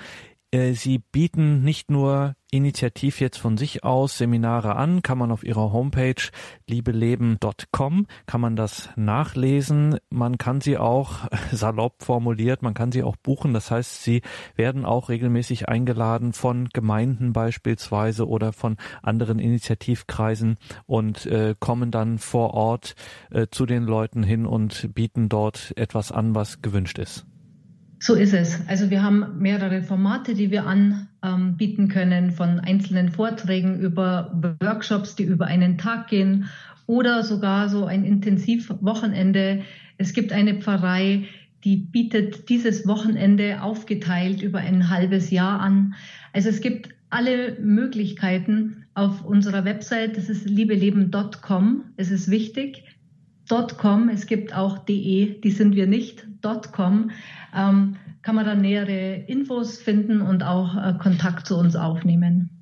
Sie 0.74 0.98
bieten 0.98 1.62
nicht 1.62 1.90
nur 1.90 2.34
initiativ 2.50 3.20
jetzt 3.20 3.38
von 3.38 3.56
sich 3.56 3.84
aus 3.84 4.18
Seminare 4.18 4.76
an, 4.76 5.02
kann 5.02 5.18
man 5.18 5.30
auf 5.32 5.44
Ihrer 5.44 5.72
Homepage 5.72 6.30
liebeleben.com, 6.68 8.06
kann 8.26 8.40
man 8.40 8.56
das 8.56 8.88
nachlesen. 8.96 9.98
Man 10.10 10.38
kann 10.38 10.60
sie 10.60 10.78
auch 10.78 11.28
salopp 11.52 12.02
formuliert, 12.02 12.62
man 12.62 12.74
kann 12.74 12.92
sie 12.92 13.02
auch 13.02 13.16
buchen. 13.16 13.52
Das 13.52 13.70
heißt, 13.70 14.02
sie 14.02 14.22
werden 14.54 14.84
auch 14.84 15.08
regelmäßig 15.08 15.68
eingeladen 15.68 16.32
von 16.32 16.68
Gemeinden 16.72 17.32
beispielsweise 17.32 18.28
oder 18.28 18.52
von 18.52 18.76
anderen 19.02 19.38
Initiativkreisen 19.38 20.56
und 20.86 21.26
äh, 21.26 21.54
kommen 21.58 21.90
dann 21.90 22.18
vor 22.18 22.54
Ort 22.54 22.94
äh, 23.30 23.48
zu 23.50 23.66
den 23.66 23.84
Leuten 23.84 24.22
hin 24.22 24.46
und 24.46 24.94
bieten 24.94 25.28
dort 25.28 25.72
etwas 25.76 26.12
an, 26.12 26.34
was 26.34 26.62
gewünscht 26.62 26.98
ist. 26.98 27.26
So 28.06 28.14
ist 28.14 28.34
es. 28.34 28.60
Also 28.68 28.88
wir 28.90 29.02
haben 29.02 29.36
mehrere 29.40 29.82
Formate, 29.82 30.34
die 30.34 30.52
wir 30.52 30.64
anbieten 30.64 31.88
können, 31.88 32.30
von 32.30 32.60
einzelnen 32.60 33.10
Vorträgen 33.10 33.80
über 33.80 34.30
Workshops, 34.60 35.16
die 35.16 35.24
über 35.24 35.46
einen 35.46 35.76
Tag 35.76 36.06
gehen 36.06 36.48
oder 36.86 37.24
sogar 37.24 37.68
so 37.68 37.84
ein 37.84 38.04
Intensivwochenende. 38.04 39.64
Es 39.98 40.12
gibt 40.12 40.30
eine 40.30 40.54
Pfarrei, 40.54 41.24
die 41.64 41.78
bietet 41.78 42.48
dieses 42.48 42.86
Wochenende 42.86 43.60
aufgeteilt 43.60 44.40
über 44.40 44.60
ein 44.60 44.88
halbes 44.88 45.32
Jahr 45.32 45.58
an. 45.58 45.96
Also 46.32 46.48
es 46.48 46.60
gibt 46.60 46.90
alle 47.10 47.58
Möglichkeiten 47.60 48.84
auf 48.94 49.24
unserer 49.24 49.64
Website. 49.64 50.16
Das 50.16 50.28
ist 50.28 50.48
liebeleben.com. 50.48 51.82
Es 51.96 52.12
ist 52.12 52.30
wichtig. 52.30 52.84
.com, 53.48 54.08
es 54.08 54.26
gibt 54.26 54.54
auch 54.56 54.78
de, 54.78 55.40
die 55.40 55.50
sind 55.50 55.76
wir 55.76 55.86
nicht, 55.86 56.26
.com, 56.72 57.10
ähm, 57.56 57.96
kann 58.22 58.34
man 58.34 58.44
dann 58.44 58.60
nähere 58.60 59.24
Infos 59.26 59.78
finden 59.78 60.20
und 60.20 60.42
auch 60.42 60.76
äh, 60.76 60.94
Kontakt 60.98 61.46
zu 61.46 61.56
uns 61.56 61.76
aufnehmen. 61.76 62.55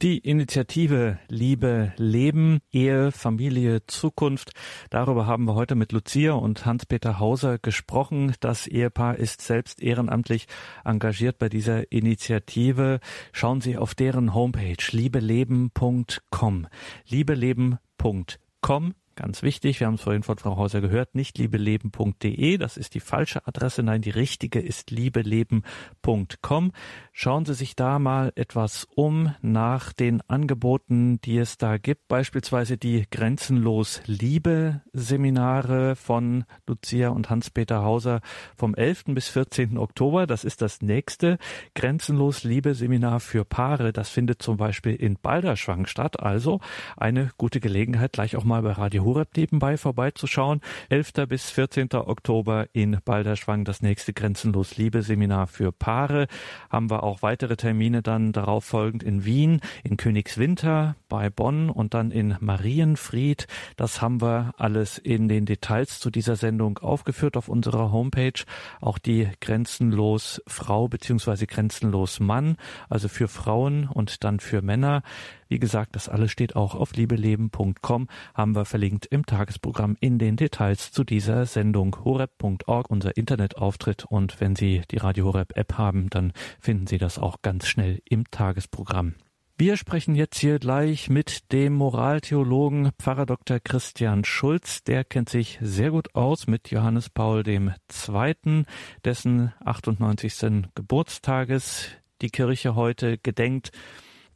Die 0.00 0.18
Initiative 0.18 1.18
Liebe 1.28 1.92
Leben, 1.96 2.60
Ehe, 2.70 3.10
Familie, 3.10 3.84
Zukunft. 3.88 4.52
Darüber 4.90 5.26
haben 5.26 5.44
wir 5.46 5.56
heute 5.56 5.74
mit 5.74 5.90
Lucia 5.90 6.34
und 6.34 6.64
Hans-Peter 6.64 7.18
Hauser 7.18 7.58
gesprochen. 7.58 8.32
Das 8.38 8.68
Ehepaar 8.68 9.16
ist 9.16 9.42
selbst 9.42 9.82
ehrenamtlich 9.82 10.46
engagiert 10.84 11.40
bei 11.40 11.48
dieser 11.48 11.90
Initiative. 11.90 13.00
Schauen 13.32 13.60
Sie 13.60 13.76
auf 13.76 13.96
deren 13.96 14.34
Homepage 14.34 14.76
liebeleben.com. 14.92 16.68
Liebeleben.com 17.08 18.94
Ganz 19.18 19.42
wichtig, 19.42 19.80
wir 19.80 19.88
haben 19.88 19.94
es 19.94 20.02
vorhin 20.02 20.22
von 20.22 20.38
Frau 20.38 20.56
Hauser 20.56 20.80
gehört, 20.80 21.16
nicht 21.16 21.38
liebeleben.de, 21.38 22.56
das 22.56 22.76
ist 22.76 22.94
die 22.94 23.00
falsche 23.00 23.44
Adresse, 23.48 23.82
nein, 23.82 24.00
die 24.00 24.10
richtige 24.10 24.60
ist 24.60 24.92
liebeleben.com. 24.92 26.70
Schauen 27.12 27.44
Sie 27.44 27.54
sich 27.54 27.74
da 27.74 27.98
mal 27.98 28.30
etwas 28.36 28.86
um 28.94 29.34
nach 29.42 29.92
den 29.92 30.20
Angeboten, 30.28 31.20
die 31.22 31.38
es 31.38 31.58
da 31.58 31.78
gibt, 31.78 32.06
beispielsweise 32.06 32.78
die 32.78 33.06
Grenzenlos 33.10 34.02
Liebe 34.06 34.82
Seminare 34.92 35.96
von 35.96 36.44
Lucia 36.68 37.08
und 37.08 37.28
Hans-Peter 37.28 37.82
Hauser 37.82 38.20
vom 38.56 38.76
11. 38.76 39.06
bis 39.08 39.26
14. 39.30 39.78
Oktober, 39.78 40.28
das 40.28 40.44
ist 40.44 40.62
das 40.62 40.80
nächste 40.80 41.38
Grenzenlos 41.74 42.44
Liebe 42.44 42.76
Seminar 42.76 43.18
für 43.18 43.44
Paare, 43.44 43.92
das 43.92 44.10
findet 44.10 44.42
zum 44.42 44.58
Beispiel 44.58 44.94
in 44.94 45.16
Balderschwang 45.20 45.86
statt, 45.86 46.20
also 46.20 46.60
eine 46.96 47.32
gute 47.36 47.58
Gelegenheit, 47.58 48.12
gleich 48.12 48.36
auch 48.36 48.44
mal 48.44 48.62
bei 48.62 48.70
Radio 48.70 49.07
Horeb 49.08 49.34
nebenbei 49.38 49.78
vorbeizuschauen. 49.78 50.60
11. 50.90 51.12
bis 51.26 51.48
14. 51.48 51.94
Oktober 51.94 52.66
in 52.74 52.98
Balderschwang 53.06 53.64
das 53.64 53.80
nächste 53.80 54.12
Grenzenlos 54.12 54.76
Liebe 54.76 55.00
Seminar 55.00 55.46
für 55.46 55.72
Paare. 55.72 56.26
Haben 56.68 56.90
wir 56.90 57.04
auch 57.04 57.22
weitere 57.22 57.56
Termine 57.56 58.02
dann 58.02 58.32
darauf 58.32 58.66
folgend 58.66 59.02
in 59.02 59.24
Wien, 59.24 59.62
in 59.82 59.96
Königswinter, 59.96 60.94
bei 61.08 61.30
Bonn 61.30 61.70
und 61.70 61.94
dann 61.94 62.10
in 62.10 62.36
Marienfried. 62.40 63.46
Das 63.76 64.02
haben 64.02 64.20
wir 64.20 64.52
alles 64.58 64.98
in 64.98 65.26
den 65.26 65.46
Details 65.46 66.00
zu 66.00 66.10
dieser 66.10 66.36
Sendung 66.36 66.76
aufgeführt 66.76 67.38
auf 67.38 67.48
unserer 67.48 67.90
Homepage. 67.90 68.44
Auch 68.82 68.98
die 68.98 69.26
Grenzenlos 69.40 70.42
Frau 70.46 70.86
bzw. 70.86 71.46
Grenzenlos 71.46 72.20
Mann, 72.20 72.58
also 72.90 73.08
für 73.08 73.28
Frauen 73.28 73.88
und 73.88 74.22
dann 74.22 74.38
für 74.38 74.60
Männer. 74.60 75.02
Wie 75.48 75.58
gesagt, 75.58 75.96
das 75.96 76.08
alles 76.08 76.30
steht 76.30 76.56
auch 76.56 76.74
auf 76.74 76.94
liebeleben.com, 76.94 78.08
haben 78.34 78.54
wir 78.54 78.66
verlinkt 78.66 78.97
im 79.06 79.26
Tagesprogramm 79.26 79.96
in 80.00 80.18
den 80.18 80.36
Details 80.36 80.92
zu 80.92 81.04
dieser 81.04 81.46
Sendung. 81.46 81.96
horeb.org, 82.04 82.90
unser 82.90 83.16
Internetauftritt 83.16 84.04
und 84.04 84.40
wenn 84.40 84.56
Sie 84.56 84.82
die 84.90 84.98
Radio 84.98 85.26
Horeb 85.26 85.56
App 85.56 85.74
haben, 85.74 86.10
dann 86.10 86.32
finden 86.60 86.86
Sie 86.86 86.98
das 86.98 87.18
auch 87.18 87.42
ganz 87.42 87.66
schnell 87.66 88.00
im 88.04 88.30
Tagesprogramm. 88.30 89.14
Wir 89.60 89.76
sprechen 89.76 90.14
jetzt 90.14 90.38
hier 90.38 90.60
gleich 90.60 91.10
mit 91.10 91.52
dem 91.52 91.74
Moraltheologen 91.74 92.92
Pfarrer 92.96 93.26
Dr. 93.26 93.58
Christian 93.58 94.24
Schulz. 94.24 94.84
Der 94.84 95.02
kennt 95.02 95.28
sich 95.28 95.58
sehr 95.60 95.90
gut 95.90 96.14
aus 96.14 96.46
mit 96.46 96.70
Johannes 96.70 97.10
Paul 97.10 97.42
II., 97.44 98.64
dessen 99.04 99.52
98. 99.64 100.70
Geburtstages 100.76 101.88
die 102.22 102.30
Kirche 102.30 102.76
heute 102.76 103.18
gedenkt. 103.18 103.72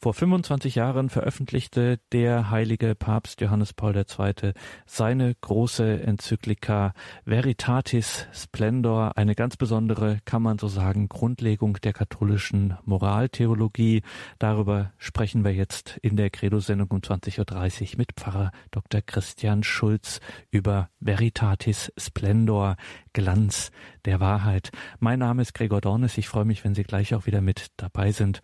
Vor 0.03 0.15
25 0.15 0.75
Jahren 0.75 1.11
veröffentlichte 1.11 2.01
der 2.11 2.51
heilige 2.51 2.97
Papst 2.97 3.41
Johannes 3.41 3.73
Paul 3.73 3.95
II. 3.95 4.53
seine 4.85 5.33
große 5.41 6.03
Enzyklika 6.03 6.93
Veritatis 7.25 8.27
Splendor, 8.33 9.17
eine 9.17 9.37
ganz 9.37 9.57
besondere, 9.57 10.19
kann 10.25 10.43
man 10.43 10.59
so 10.59 10.67
sagen, 10.67 11.09
Grundlegung 11.09 11.75
der 11.75 11.93
katholischen 11.93 12.77
Moraltheologie. 12.85 14.03
Darüber 14.41 14.91
sprechen 14.99 15.45
wir 15.45 15.55
jetzt 15.55 15.99
in 16.03 16.17
der 16.17 16.31
Credo-Sendung 16.31 16.89
um 16.91 16.99
20.30 16.99 17.93
Uhr 17.93 17.99
mit 17.99 18.09
Pfarrer 18.17 18.51
Dr. 18.73 19.03
Christian 19.03 19.63
Schulz 19.63 20.19
über 20.51 20.91
Veritatis 20.99 21.93
Splendor, 21.97 22.75
Glanz 23.13 23.71
der 24.05 24.19
Wahrheit. 24.19 24.73
Mein 24.99 25.21
Name 25.21 25.43
ist 25.43 25.55
Gregor 25.55 25.81
Dornes. 25.81 26.19
Ich 26.19 26.29
freue 26.29 26.45
mich, 26.45 26.65
wenn 26.65 26.75
Sie 26.75 26.83
gleich 26.83 27.15
auch 27.15 27.27
wieder 27.27 27.41
mit 27.41 27.69
dabei 27.77 28.11
sind. 28.11 28.43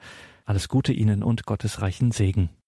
Alles 0.48 0.70
Gute 0.70 0.94
Ihnen 0.94 1.22
und 1.22 1.44
Gottes 1.44 1.82
reichen 1.82 2.10
Segen. 2.10 2.48